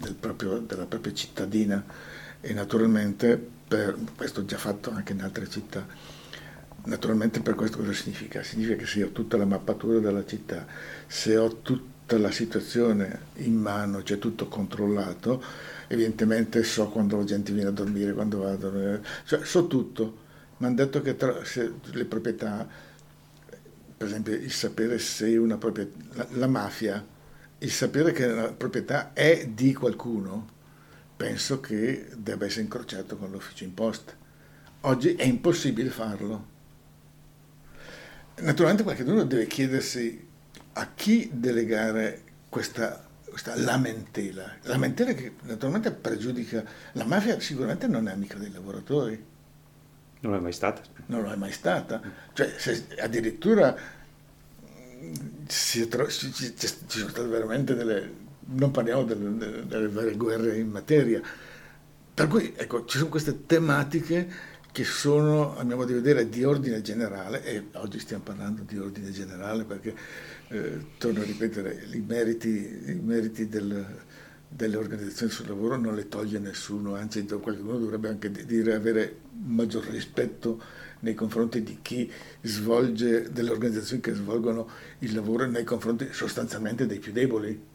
[0.00, 1.84] del proprio, della propria cittadina
[2.40, 5.86] e naturalmente per questo già fatto anche in altre città.
[6.84, 8.42] Naturalmente per questo cosa significa?
[8.42, 10.66] Significa che se ho tutta la mappatura della città,
[11.06, 15.42] se ho tutta la situazione in mano, c'è tutto controllato,
[15.88, 20.28] evidentemente so quando la gente viene a dormire, quando va a dormire, cioè so tutto.
[20.56, 21.34] Mi hanno detto che tra,
[21.92, 22.66] le proprietà,
[23.96, 27.04] per esempio il sapere se una proprietà, la, la mafia,
[27.62, 30.48] il sapere che la proprietà è di qualcuno,
[31.16, 34.12] penso che debba essere incrociato con l'ufficio imposta.
[34.82, 36.48] Oggi è impossibile farlo.
[38.40, 40.26] Naturalmente qualcuno deve chiedersi
[40.72, 44.56] a chi delegare questa, questa lamentela.
[44.62, 46.64] Lamentela che naturalmente pregiudica.
[46.92, 49.22] La mafia sicuramente non è amica dei lavoratori.
[50.20, 50.80] Non è mai stata.
[51.06, 52.00] Non è mai stata.
[52.32, 53.76] Cioè, se, addirittura
[55.46, 56.08] ci sono
[57.08, 58.12] state veramente delle...
[58.46, 61.20] non parliamo delle, delle, delle vere guerre in materia.
[62.12, 64.28] Per cui, ecco, ci sono queste tematiche
[64.72, 68.78] che sono, a mio modo di vedere, di ordine generale, e oggi stiamo parlando di
[68.78, 69.94] ordine generale perché,
[70.48, 73.84] eh, torno a ripetere, i meriti, i meriti del,
[74.48, 79.84] delle organizzazioni sul lavoro non le toglie nessuno, anzi qualcuno dovrebbe anche dire avere maggior
[79.84, 80.60] rispetto
[81.00, 82.10] nei confronti di chi
[82.42, 84.68] svolge, delle organizzazioni che svolgono
[85.00, 87.68] il lavoro nei confronti sostanzialmente dei più deboli.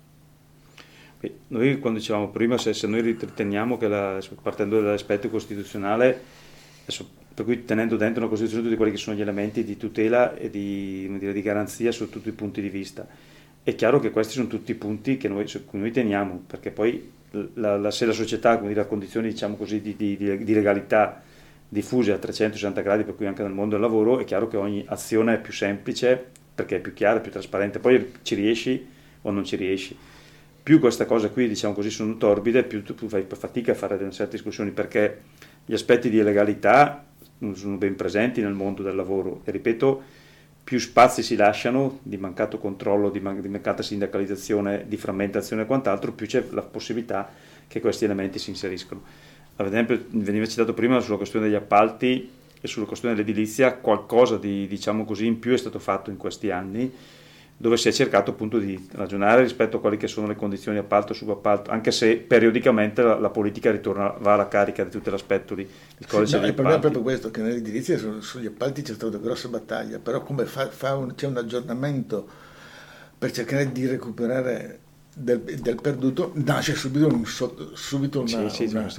[1.48, 6.22] Noi quando dicevamo prima, se, se noi riteniamo che la, partendo dall'aspetto costituzionale,
[6.84, 10.36] adesso, per cui tenendo dentro una Costituzione tutti quelli che sono gli elementi di tutela
[10.36, 13.08] e di, dire, di garanzia su tutti i punti di vista,
[13.64, 17.12] è chiaro che questi sono tutti i punti noi, su cui noi teniamo, perché poi
[17.56, 21.24] la, la, se la società dire, ha condizioni diciamo così, di, di, di, legalità
[21.68, 24.84] diffuse a 360 gradi, per cui anche nel mondo del lavoro, è chiaro che ogni
[24.88, 28.88] azione è più semplice perché è più chiara, più trasparente, poi ci riesci
[29.24, 29.98] o non ci riesci.
[30.64, 34.38] Più queste cose qui, diciamo così, sono torbide, più tu fai fatica a fare certe
[34.38, 35.22] discussioni perché
[35.66, 37.06] gli aspetti di legalità
[37.54, 40.02] sono ben presenti nel mondo del lavoro e ripeto,
[40.64, 45.66] più spazi si lasciano di mancato controllo, di, man- di mancata sindacalizzazione, di frammentazione e
[45.66, 47.30] quant'altro, più c'è la possibilità
[47.68, 49.04] che questi elementi si inseriscono.
[49.58, 54.68] Ad esempio, veniva citato prima sulla questione degli appalti e sulla questione dell'edilizia, qualcosa di
[54.68, 56.92] diciamo così in più è stato fatto in questi anni
[57.58, 61.14] dove si è cercato appunto di ragionare rispetto a quelle che sono le condizioni appalto
[61.14, 65.56] e subappalto, anche se periodicamente la, la, politica ritorna, va alla carica di tutto l'aspetto
[65.56, 65.68] del
[66.06, 69.16] codice sì, no, Il problema è proprio questo, che nell'edilizia su, sugli appalti c'è stata
[69.16, 72.28] una grossa battaglia, però come fa, fa un, c'è un aggiornamento
[73.18, 74.80] per cercare di recuperare
[75.16, 78.90] del, del perduto, nasce subito, un, subito una, sì, sì, una,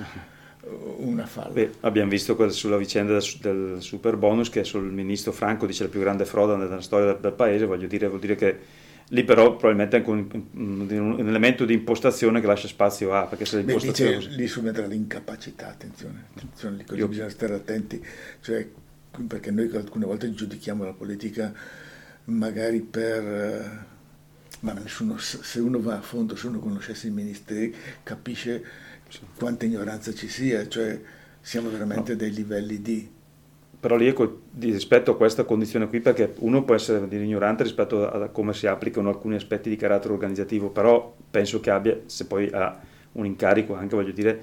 [0.99, 1.51] una falla.
[1.51, 5.89] Beh, abbiamo visto sulla vicenda del, del, super bonus che sul ministro Franco dice la
[5.89, 8.59] più grande frode nella storia del, del paese, voglio dire, vuol dire che
[9.11, 13.45] lì però probabilmente anche un, un, un, elemento di impostazione che lascia spazio a, perché
[13.45, 14.19] se l'impostazione...
[14.19, 17.09] Beh, lì, lì subentra l'incapacità, attenzione, attenzione lì Io...
[17.09, 18.05] bisogna stare attenti,
[18.41, 18.67] cioè,
[19.27, 21.53] perché noi alcune volte giudichiamo la politica
[22.25, 23.95] magari per...
[24.61, 28.65] Ma nessuno, se uno va a fondo, se uno conoscesse i ministeri, capisce
[29.37, 31.01] quanta ignoranza ci sia, cioè
[31.41, 32.19] siamo veramente no.
[32.19, 33.09] dei livelli di...
[33.79, 38.29] Però lì ecco, rispetto a questa condizione qui, perché uno può essere ignorante rispetto a
[38.29, 42.81] come si applicano alcuni aspetti di carattere organizzativo, però penso che abbia, se poi ha
[43.13, 44.43] un incarico anche, voglio dire,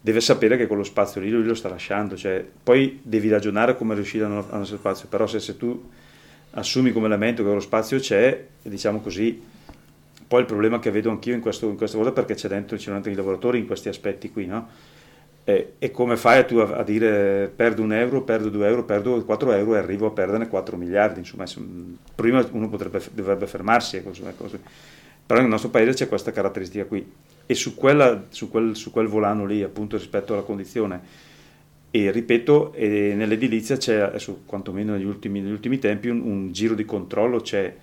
[0.00, 3.94] deve sapere che quello spazio lì lui lo sta lasciando, cioè, poi devi ragionare come
[3.94, 5.88] riuscire a non spazio, però se, se tu
[6.52, 9.40] assumi come elemento che quello spazio c'è, diciamo così,
[10.30, 12.88] poi il problema che vedo anch'io in, questo, in questa cosa perché c'è dentro, ci
[12.88, 14.68] anche i lavoratori in questi aspetti qui, no?
[15.42, 19.24] E, e, come fai tu a, a, dire perdo un euro, perdo due euro, perdo
[19.24, 21.18] quattro euro e arrivo a perderne 4 miliardi?
[21.18, 21.46] Insomma,
[22.14, 23.96] prima uno potrebbe, dovrebbe fermarsi.
[23.96, 24.12] Ecco,
[25.26, 27.04] Però nel nostro paese c'è questa caratteristica qui.
[27.44, 31.00] E su, quella, su, quel, su quel volano lì, appunto, rispetto alla condizione,
[31.90, 36.74] e ripeto, e nell'edilizia c'è, adesso, quantomeno negli ultimi, negli ultimi tempi, un, un giro
[36.74, 37.74] di controllo c'è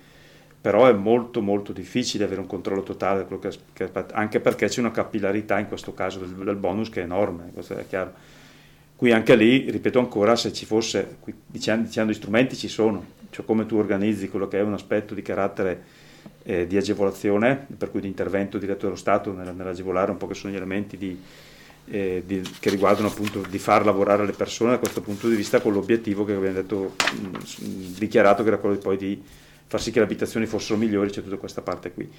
[0.60, 4.90] però è molto molto difficile avere un controllo totale, che, che, anche perché c'è una
[4.90, 8.12] capillarità in questo caso del, del, bonus che è enorme, questo è chiaro.
[8.96, 13.44] Qui anche lì, ripeto ancora, se ci fosse, dicendo, dicendo gli strumenti ci sono, cioè
[13.44, 15.84] come tu organizzi quello che è un aspetto di carattere
[16.42, 20.52] eh, di agevolazione, per cui di intervento diretto dello Stato nell'agevolare un po' che sono
[20.52, 21.16] gli elementi di,
[21.90, 25.60] eh, di, che riguardano appunto di far lavorare le persone da questo punto di vista
[25.60, 29.22] con l'obiettivo che abbiamo detto, mh, dichiarato che era quello poi di
[29.68, 32.10] far sì che le abitazioni fossero migliori, c'è tutta questa parte qui.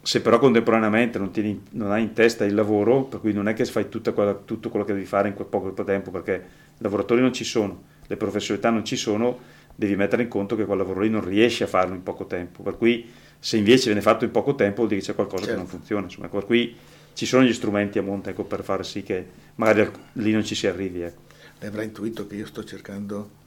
[0.00, 3.54] Se però contemporaneamente non, tieni, non hai in testa il lavoro, per cui non è
[3.54, 7.20] che fai quella, tutto quello che devi fare in quel poco tempo, perché i lavoratori
[7.20, 9.38] non ci sono, le professionalità non ci sono,
[9.74, 12.62] devi mettere in conto che quel lavoro lì non riesci a farlo in poco tempo.
[12.62, 15.60] Per cui se invece viene fatto in poco tempo vuol dire che c'è qualcosa certo.
[15.60, 16.04] che non funziona.
[16.04, 16.76] Insomma, per cui
[17.14, 19.26] ci sono gli strumenti a monte ecco, per far sì che
[19.56, 21.02] magari lì non ci si arrivi.
[21.02, 21.22] Ecco.
[21.60, 23.42] Avrai intuito che io sto cercando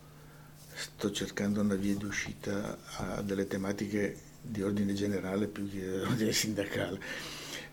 [0.78, 5.88] sto cercando una via di uscita a delle tematiche di ordine generale più che di
[6.06, 7.00] ordine sindacale.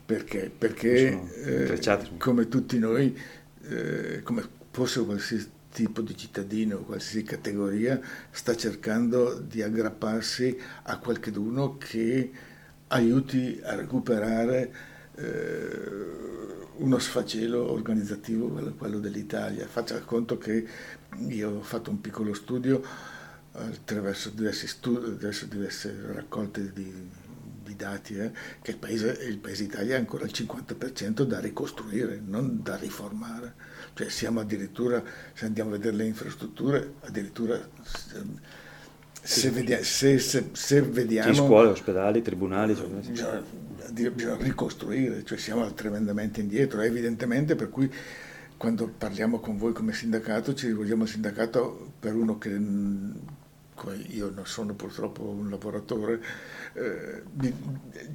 [0.06, 0.50] Perché?
[0.56, 3.18] Perché eh, come tutti noi,
[3.68, 8.00] eh, come fosse qualsiasi tipo di cittadino, qualsiasi categoria,
[8.30, 12.30] sta cercando di aggrapparsi a qualcuno che
[12.88, 14.72] aiuti a recuperare
[15.16, 16.32] eh,
[16.76, 19.66] uno sfacelo organizzativo, quello dell'Italia.
[19.66, 20.66] Faccia conto che
[21.28, 22.82] io ho fatto un piccolo studio
[23.52, 26.92] attraverso diverse, studi, diverse, diverse raccolte di,
[27.62, 32.20] di, dati, eh, che il paese, il paese Italia ha ancora il 50% da ricostruire,
[32.24, 33.54] non da riformare.
[33.94, 35.02] Cioè siamo addirittura,
[35.32, 37.60] se andiamo a vedere le infrastrutture, addirittura
[39.22, 41.32] se, vediamo, se, se, se vediamo...
[41.32, 42.74] Scuole, ospedali, tribunali...
[42.74, 42.86] Cioè...
[42.86, 43.42] Bisogna,
[44.10, 47.90] bisogna ricostruire, cioè siamo tremendamente indietro, evidentemente per cui
[48.64, 54.46] quando parliamo con voi come sindacato ci rivolgiamo al sindacato per uno che io non
[54.46, 56.18] sono purtroppo un lavoratore,
[56.72, 57.52] eh,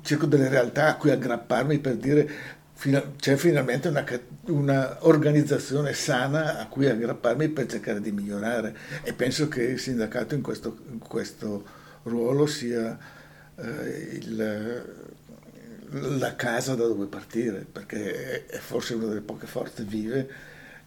[0.01, 2.29] cerco delle realtà a cui aggrapparmi per dire
[3.17, 4.03] c'è finalmente una,
[4.45, 8.75] una, organizzazione sana a cui aggrapparmi per cercare di migliorare.
[9.03, 11.63] E penso che il sindacato in questo, in questo
[12.03, 12.97] ruolo sia
[13.55, 15.08] eh, il,
[15.91, 20.29] la casa da dove partire, perché è forse una delle poche forze vive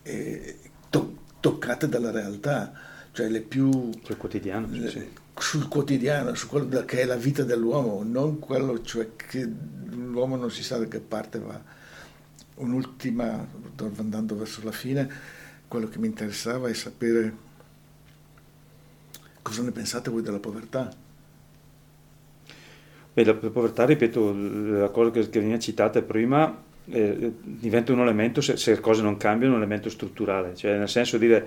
[0.03, 0.59] e
[0.91, 2.73] to- toccate dalla realtà,
[3.13, 3.91] cioè le più...
[4.03, 4.69] Sul quotidiano.
[4.71, 5.11] Le, sì.
[5.37, 9.51] Sul quotidiano, su quello che è la vita dell'uomo, non quello cioè che
[9.91, 11.61] l'uomo non si sa da che parte va.
[12.57, 13.47] Un'ultima,
[13.97, 15.11] andando verso la fine,
[15.67, 17.51] quello che mi interessava è sapere
[19.41, 20.95] cosa ne pensate voi della povertà
[23.15, 28.41] Beh, la povertà, ripeto, la cosa che, che veniva citata prima, eh, diventa un elemento,
[28.41, 31.47] se, se, le cose non cambiano, un elemento strutturale, cioè nel senso di dire,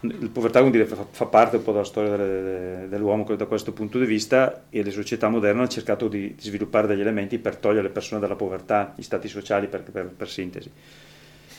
[0.00, 3.72] la povertà vuol dire, fa, fa, parte un po' della storia delle, dell'uomo da questo
[3.72, 7.56] punto di vista e le società moderne hanno cercato di, di, sviluppare degli elementi per
[7.56, 10.70] togliere le persone dalla povertà, gli stati sociali per, per, per sintesi.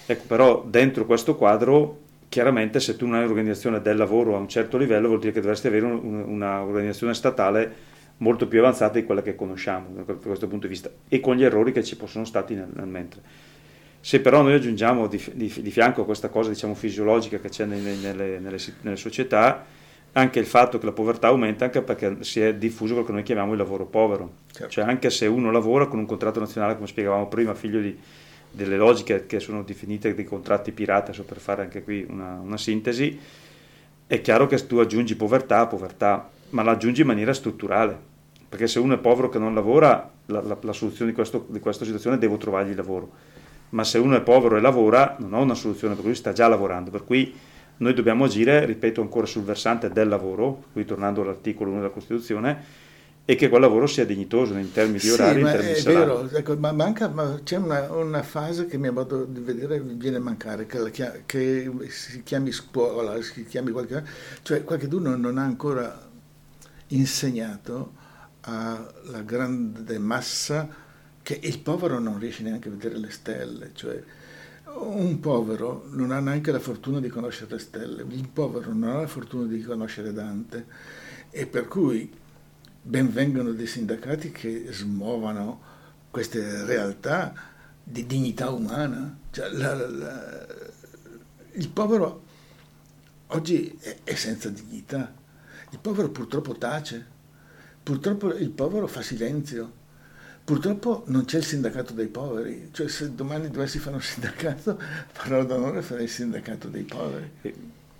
[0.05, 4.47] Ecco, però dentro questo quadro chiaramente se tu non hai un'organizzazione del lavoro a un
[4.47, 7.91] certo livello vuol dire che dovresti avere un, un'organizzazione statale
[8.23, 11.43] molto più avanzata di quella che conosciamo da questo punto di vista e con gli
[11.43, 13.21] errori che ci possono stati nel, nel mentre.
[13.99, 17.65] Se però noi aggiungiamo di, di, di, fianco a questa cosa diciamo, fisiologica che c'è
[17.65, 19.65] nelle, nelle, nelle, nelle, società,
[20.13, 23.23] anche il fatto che la povertà aumenta anche perché si è diffuso quello che noi
[23.23, 24.31] chiamiamo il lavoro povero.
[24.51, 24.71] Certo.
[24.71, 27.97] Cioè anche se uno lavora con un contratto nazionale, come spiegavamo prima, figlio di,
[28.51, 32.57] delle logiche che sono definite dei contratti pirata, so per fare anche qui una, una
[32.57, 33.19] sintesi,
[34.07, 38.11] è chiaro che tu aggiungi povertà a povertà, ma la aggiungi in maniera strutturale
[38.53, 41.59] perché se uno è povero che non lavora, la, la, la soluzione di, questo, di,
[41.59, 43.09] questa situazione è devo trovargli lavoro.
[43.69, 46.47] Ma se uno è povero e lavora, non ho una soluzione perché lui sta già
[46.47, 46.91] lavorando.
[46.91, 47.33] Per cui
[47.77, 52.63] noi dobbiamo agire, ripeto ancora, sul versante del lavoro, qui tornando all'articolo 1 della Costituzione,
[53.25, 56.15] e che quel lavoro sia dignitoso in termini di orari, sì, di salario.
[56.21, 59.79] Vero, ecco, ma, manca, ma c'è una, una, fase che mi ha modo di vedere
[59.79, 64.03] viene a mancare, che, che, si chiami scuola, si chiami qualche...
[64.43, 66.11] cioè qualcuno non ha ancora
[66.89, 68.02] insegnato
[68.45, 70.67] alla grande massa
[71.21, 74.03] che il povero non riesce neanche a vedere le stelle, cioè
[74.65, 79.01] un povero non ha neanche la fortuna di conoscere le stelle, il povero non ha
[79.01, 80.65] la fortuna di conoscere Dante.
[81.29, 82.11] E per cui
[82.81, 85.71] benvengano dei sindacati che smuovano
[86.11, 87.33] queste realtà
[87.81, 89.17] di dignità umana.
[89.31, 90.45] Cioè, la, la,
[91.53, 92.23] il povero
[93.27, 95.13] oggi è, è senza dignità,
[95.71, 97.11] il povero purtroppo tace
[97.83, 99.81] Purtroppo il povero fa silenzio.
[100.43, 104.77] Purtroppo non c'è il sindacato dei poveri, cioè se domani dovessi fare un sindacato,
[105.11, 107.31] farò d'onore fare il sindacato dei poveri.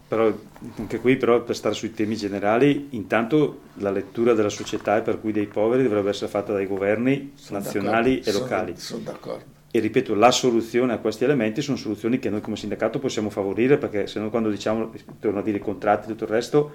[0.08, 0.38] Però
[0.78, 5.20] anche qui, però, per stare sui temi generali, intanto la lettura della società e per
[5.20, 8.74] cui dei poveri dovrebbe essere fatta dai governi sono nazionali e locali.
[8.78, 9.52] Sono, sono d'accordo.
[9.72, 13.78] E ripeto, la soluzione a questi elementi sono soluzioni che noi come sindacato possiamo favorire
[13.78, 16.72] perché se noi quando diciamo, torno a dire i contratti e tutto il resto,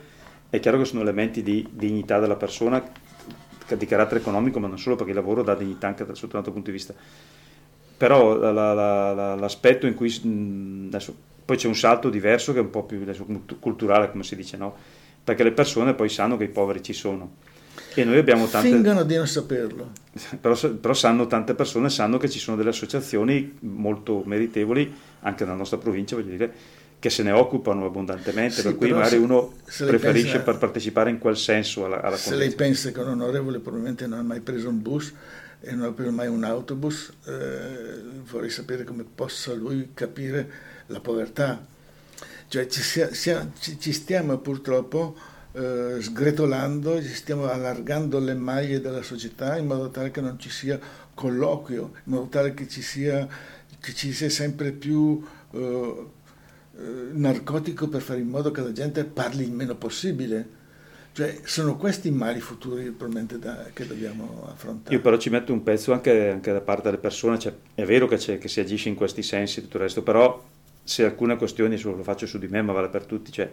[0.51, 2.83] è chiaro che sono elementi di dignità della persona
[3.69, 6.53] di carattere economico, ma non solo perché il lavoro dà dignità anche sotto un altro
[6.53, 6.95] punto di vista.
[7.97, 10.09] Però la, la, la, l'aspetto in cui
[10.87, 13.27] adesso, poi c'è un salto diverso che è un po' più adesso,
[13.59, 14.75] culturale, come si dice, no?
[15.23, 17.35] Perché le persone poi sanno che i poveri ci sono.
[17.95, 18.71] E noi abbiamo tante...
[18.71, 19.91] Fingono di non saperlo.
[20.41, 25.57] Però, però sanno tante persone, sanno che ci sono delle associazioni molto meritevoli, anche nella
[25.57, 26.53] nostra provincia, voglio dire,
[26.99, 30.59] che se ne occupano abbondantemente, sì, per cui magari se, uno se preferisce pensa, per
[30.59, 34.23] partecipare in quel senso alla, alla Se lei pensa che un onorevole probabilmente non ha
[34.23, 35.13] mai preso un bus
[35.61, 40.51] e non ha preso mai un autobus, eh, vorrei sapere come possa lui capire
[40.87, 41.65] la povertà.
[42.49, 45.17] Cioè ci, sia, sia, ci, ci stiamo purtroppo
[45.53, 50.51] eh, sgretolando, ci stiamo allargando le maglie della società in modo tale che non ci
[50.51, 50.81] sia
[51.15, 53.29] colloquio, in modo tale che ci sia,
[53.79, 55.25] che ci sia sempre più...
[55.53, 56.17] Eh, eh,
[57.13, 60.57] narcotico per fare in modo che la gente parli il meno possibile.
[61.13, 64.95] Cioè, sono questi i mali futuri probabilmente da, che dobbiamo affrontare.
[64.95, 68.07] Io però ci metto un pezzo anche, anche da parte delle persone, cioè, è vero
[68.07, 70.41] che, che, si agisce in questi sensi e tutto il resto, però
[70.85, 73.51] se alcune questioni, lo faccio su di me ma vale per tutti, cioè,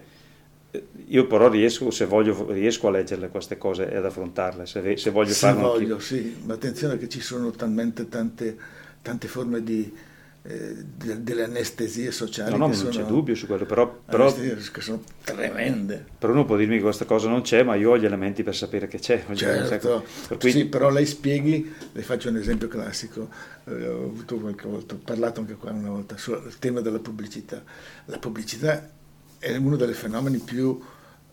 [1.07, 5.09] io però riesco, se voglio, riesco a leggerle queste cose e ad affrontarle, se, se
[5.09, 8.57] voglio se voglio, sì, ma attenzione che ci sono talmente tante,
[9.01, 10.14] tante forme di, eh,
[10.47, 12.51] delle anestesie sociali.
[12.51, 16.05] No, no, non c'è dubbio su quello, però, però, che sono tremende.
[16.19, 18.55] Però uno può dirmi che questa cosa non c'è, ma io ho gli elementi per
[18.55, 19.23] sapere che c'è.
[19.33, 20.51] Certo, per cui...
[20.51, 23.27] sì, però lei spieghi, le faccio un esempio classico,
[23.65, 27.63] eh, ho avuto qualche volta, ho parlato anche qua una volta sul tema della pubblicità.
[28.05, 28.87] La pubblicità
[29.39, 30.79] è uno dei fenomeni più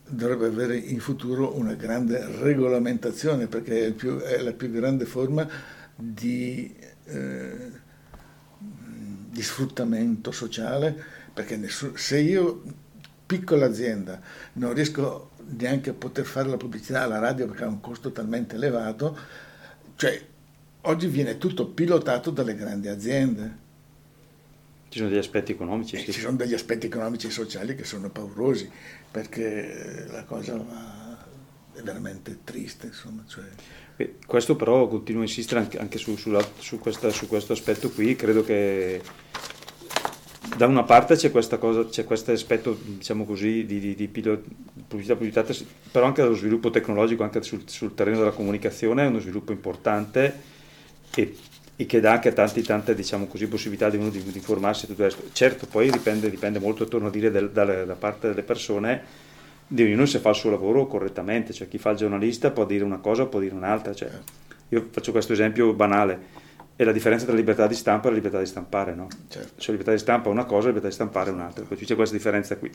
[0.05, 5.47] dovrebbe avere in futuro una grande regolamentazione perché è, più, è la più grande forma
[5.95, 7.71] di, eh,
[9.33, 10.95] di sfruttamento sociale
[11.33, 12.61] perché nessuno, se io
[13.25, 14.21] piccola azienda
[14.53, 18.55] non riesco neanche a poter fare la pubblicità alla radio perché ha un costo talmente
[18.55, 19.17] elevato
[19.95, 20.21] cioè
[20.81, 23.61] oggi viene tutto pilotato dalle grandi aziende
[24.93, 25.97] ci sono degli aspetti economici.
[25.97, 26.11] Sì.
[26.11, 28.69] Ci sono degli aspetti economici e sociali che sono paurosi,
[29.09, 31.17] perché la cosa va,
[31.73, 32.85] è veramente triste.
[32.85, 33.43] Insomma, cioè...
[34.25, 38.15] Questo però continuo a insistere anche, anche su, su, su, questa, su, questo aspetto qui,
[38.15, 39.01] credo che
[40.57, 45.45] da una parte c'è, cosa, c'è questo aspetto diciamo così, di, di, di pubblicità pubblicità,
[45.91, 50.51] però anche dello sviluppo tecnologico, anche sul, sul terreno della comunicazione è uno sviluppo importante
[51.15, 51.35] e
[51.75, 54.87] e che dà anche tante, tante diciamo così, possibilità di uno di, di informarsi e
[54.89, 55.27] tutto il resto.
[55.31, 59.01] Certo, poi dipende, dipende molto, torno a dire, del, da, da parte delle persone,
[59.69, 62.97] ognuno se fa il suo lavoro correttamente, cioè chi fa il giornalista può dire una
[62.97, 63.93] cosa o può dire un'altra.
[63.93, 64.09] Cioè,
[64.69, 66.41] io faccio questo esempio banale,
[66.75, 69.07] è la differenza tra libertà di stampa e la libertà di stampare, no?
[69.27, 69.53] Certo.
[69.57, 72.15] Cioè libertà di stampa è una cosa, libertà di stampare è un'altra, poi c'è questa
[72.15, 72.71] differenza qui.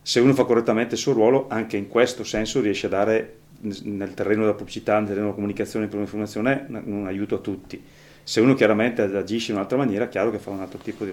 [0.00, 4.14] Se uno fa correttamente il suo ruolo, anche in questo senso riesce a dare nel
[4.14, 7.82] terreno della pubblicità, nel terreno della comunicazione e dell'informazione un aiuto a tutti
[8.28, 11.12] se uno chiaramente agisce in un'altra maniera, è chiaro che fa un altro tipo di...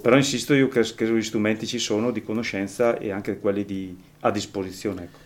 [0.00, 3.96] Però insisto io che, che gli strumenti ci sono di conoscenza e anche quelli di,
[4.20, 5.04] a disposizione.
[5.04, 5.18] Ecco.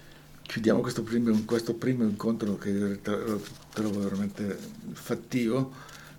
[0.42, 4.58] Chiudiamo questo primo, questo primo incontro che trovo veramente
[4.92, 5.72] fattivo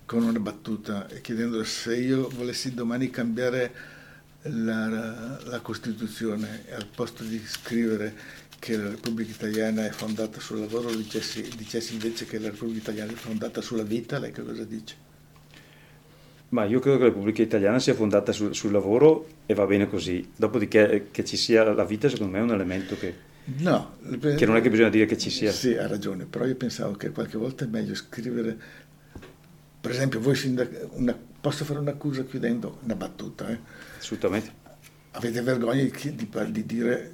[0.06, 3.72] con una battuta e chiedendo se io volessi domani cambiare
[4.43, 8.16] la, la Costituzione al posto di scrivere
[8.60, 13.12] che la Repubblica Italiana è fondata sul lavoro, dicessi, dicessi invece che la Repubblica Italiana
[13.12, 15.03] è fondata sulla vita, lei che cosa dice?
[16.54, 19.89] Ma io credo che la Repubblica Italiana sia fondata sul, sul lavoro e va bene
[19.89, 20.30] così.
[20.36, 23.16] Dopodiché che ci sia la vita, secondo me è un elemento che,
[23.58, 25.51] no, che non è che bisogna dire che ci sia.
[25.51, 28.56] Sì, ha ragione, però io pensavo che qualche volta è meglio scrivere,
[29.82, 33.49] per esempio, voi sindac- una, posso fare un'accusa chiudendo una battuta?
[33.49, 33.60] Eh?
[33.97, 34.51] Assolutamente.
[35.14, 37.12] Avete vergogna di, di, di dire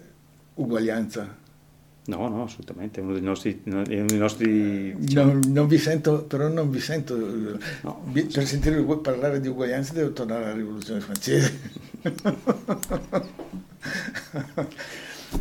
[0.56, 1.38] uguaglianza.
[2.10, 3.62] No, no, assolutamente, è uno dei nostri...
[3.66, 5.34] Uno dei nostri diciamo...
[5.34, 7.16] non, non, vi sento, però non vi sento...
[7.82, 11.60] No, per sentire parlare di uguaglianza devo tornare alla rivoluzione francese.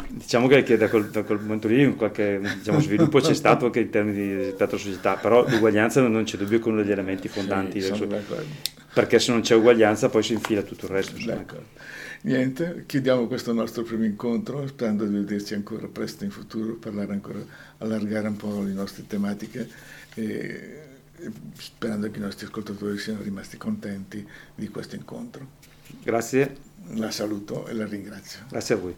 [0.08, 3.88] diciamo che, da, quel, da, quel, momento lì qualche diciamo, sviluppo c'è stato anche in
[3.88, 7.80] termini di teatro società, però l'uguaglianza non c'è dubbio che è uno degli elementi fondanti.
[7.80, 8.06] Sì,
[8.92, 11.16] perché se non c'è uguaglianza poi si infila tutto il resto.
[12.22, 17.38] Niente, chiudiamo questo nostro primo incontro, sperando di vederci ancora presto in futuro, parlare ancora,
[17.78, 19.68] allargare un po' le nostre tematiche
[20.14, 20.82] e,
[21.56, 25.46] sperando che i nostri ascoltatori siano rimasti contenti di questo incontro.
[26.02, 26.66] Grazie.
[26.94, 28.40] La saluto e la ringrazio.
[28.48, 28.96] Grazie a voi.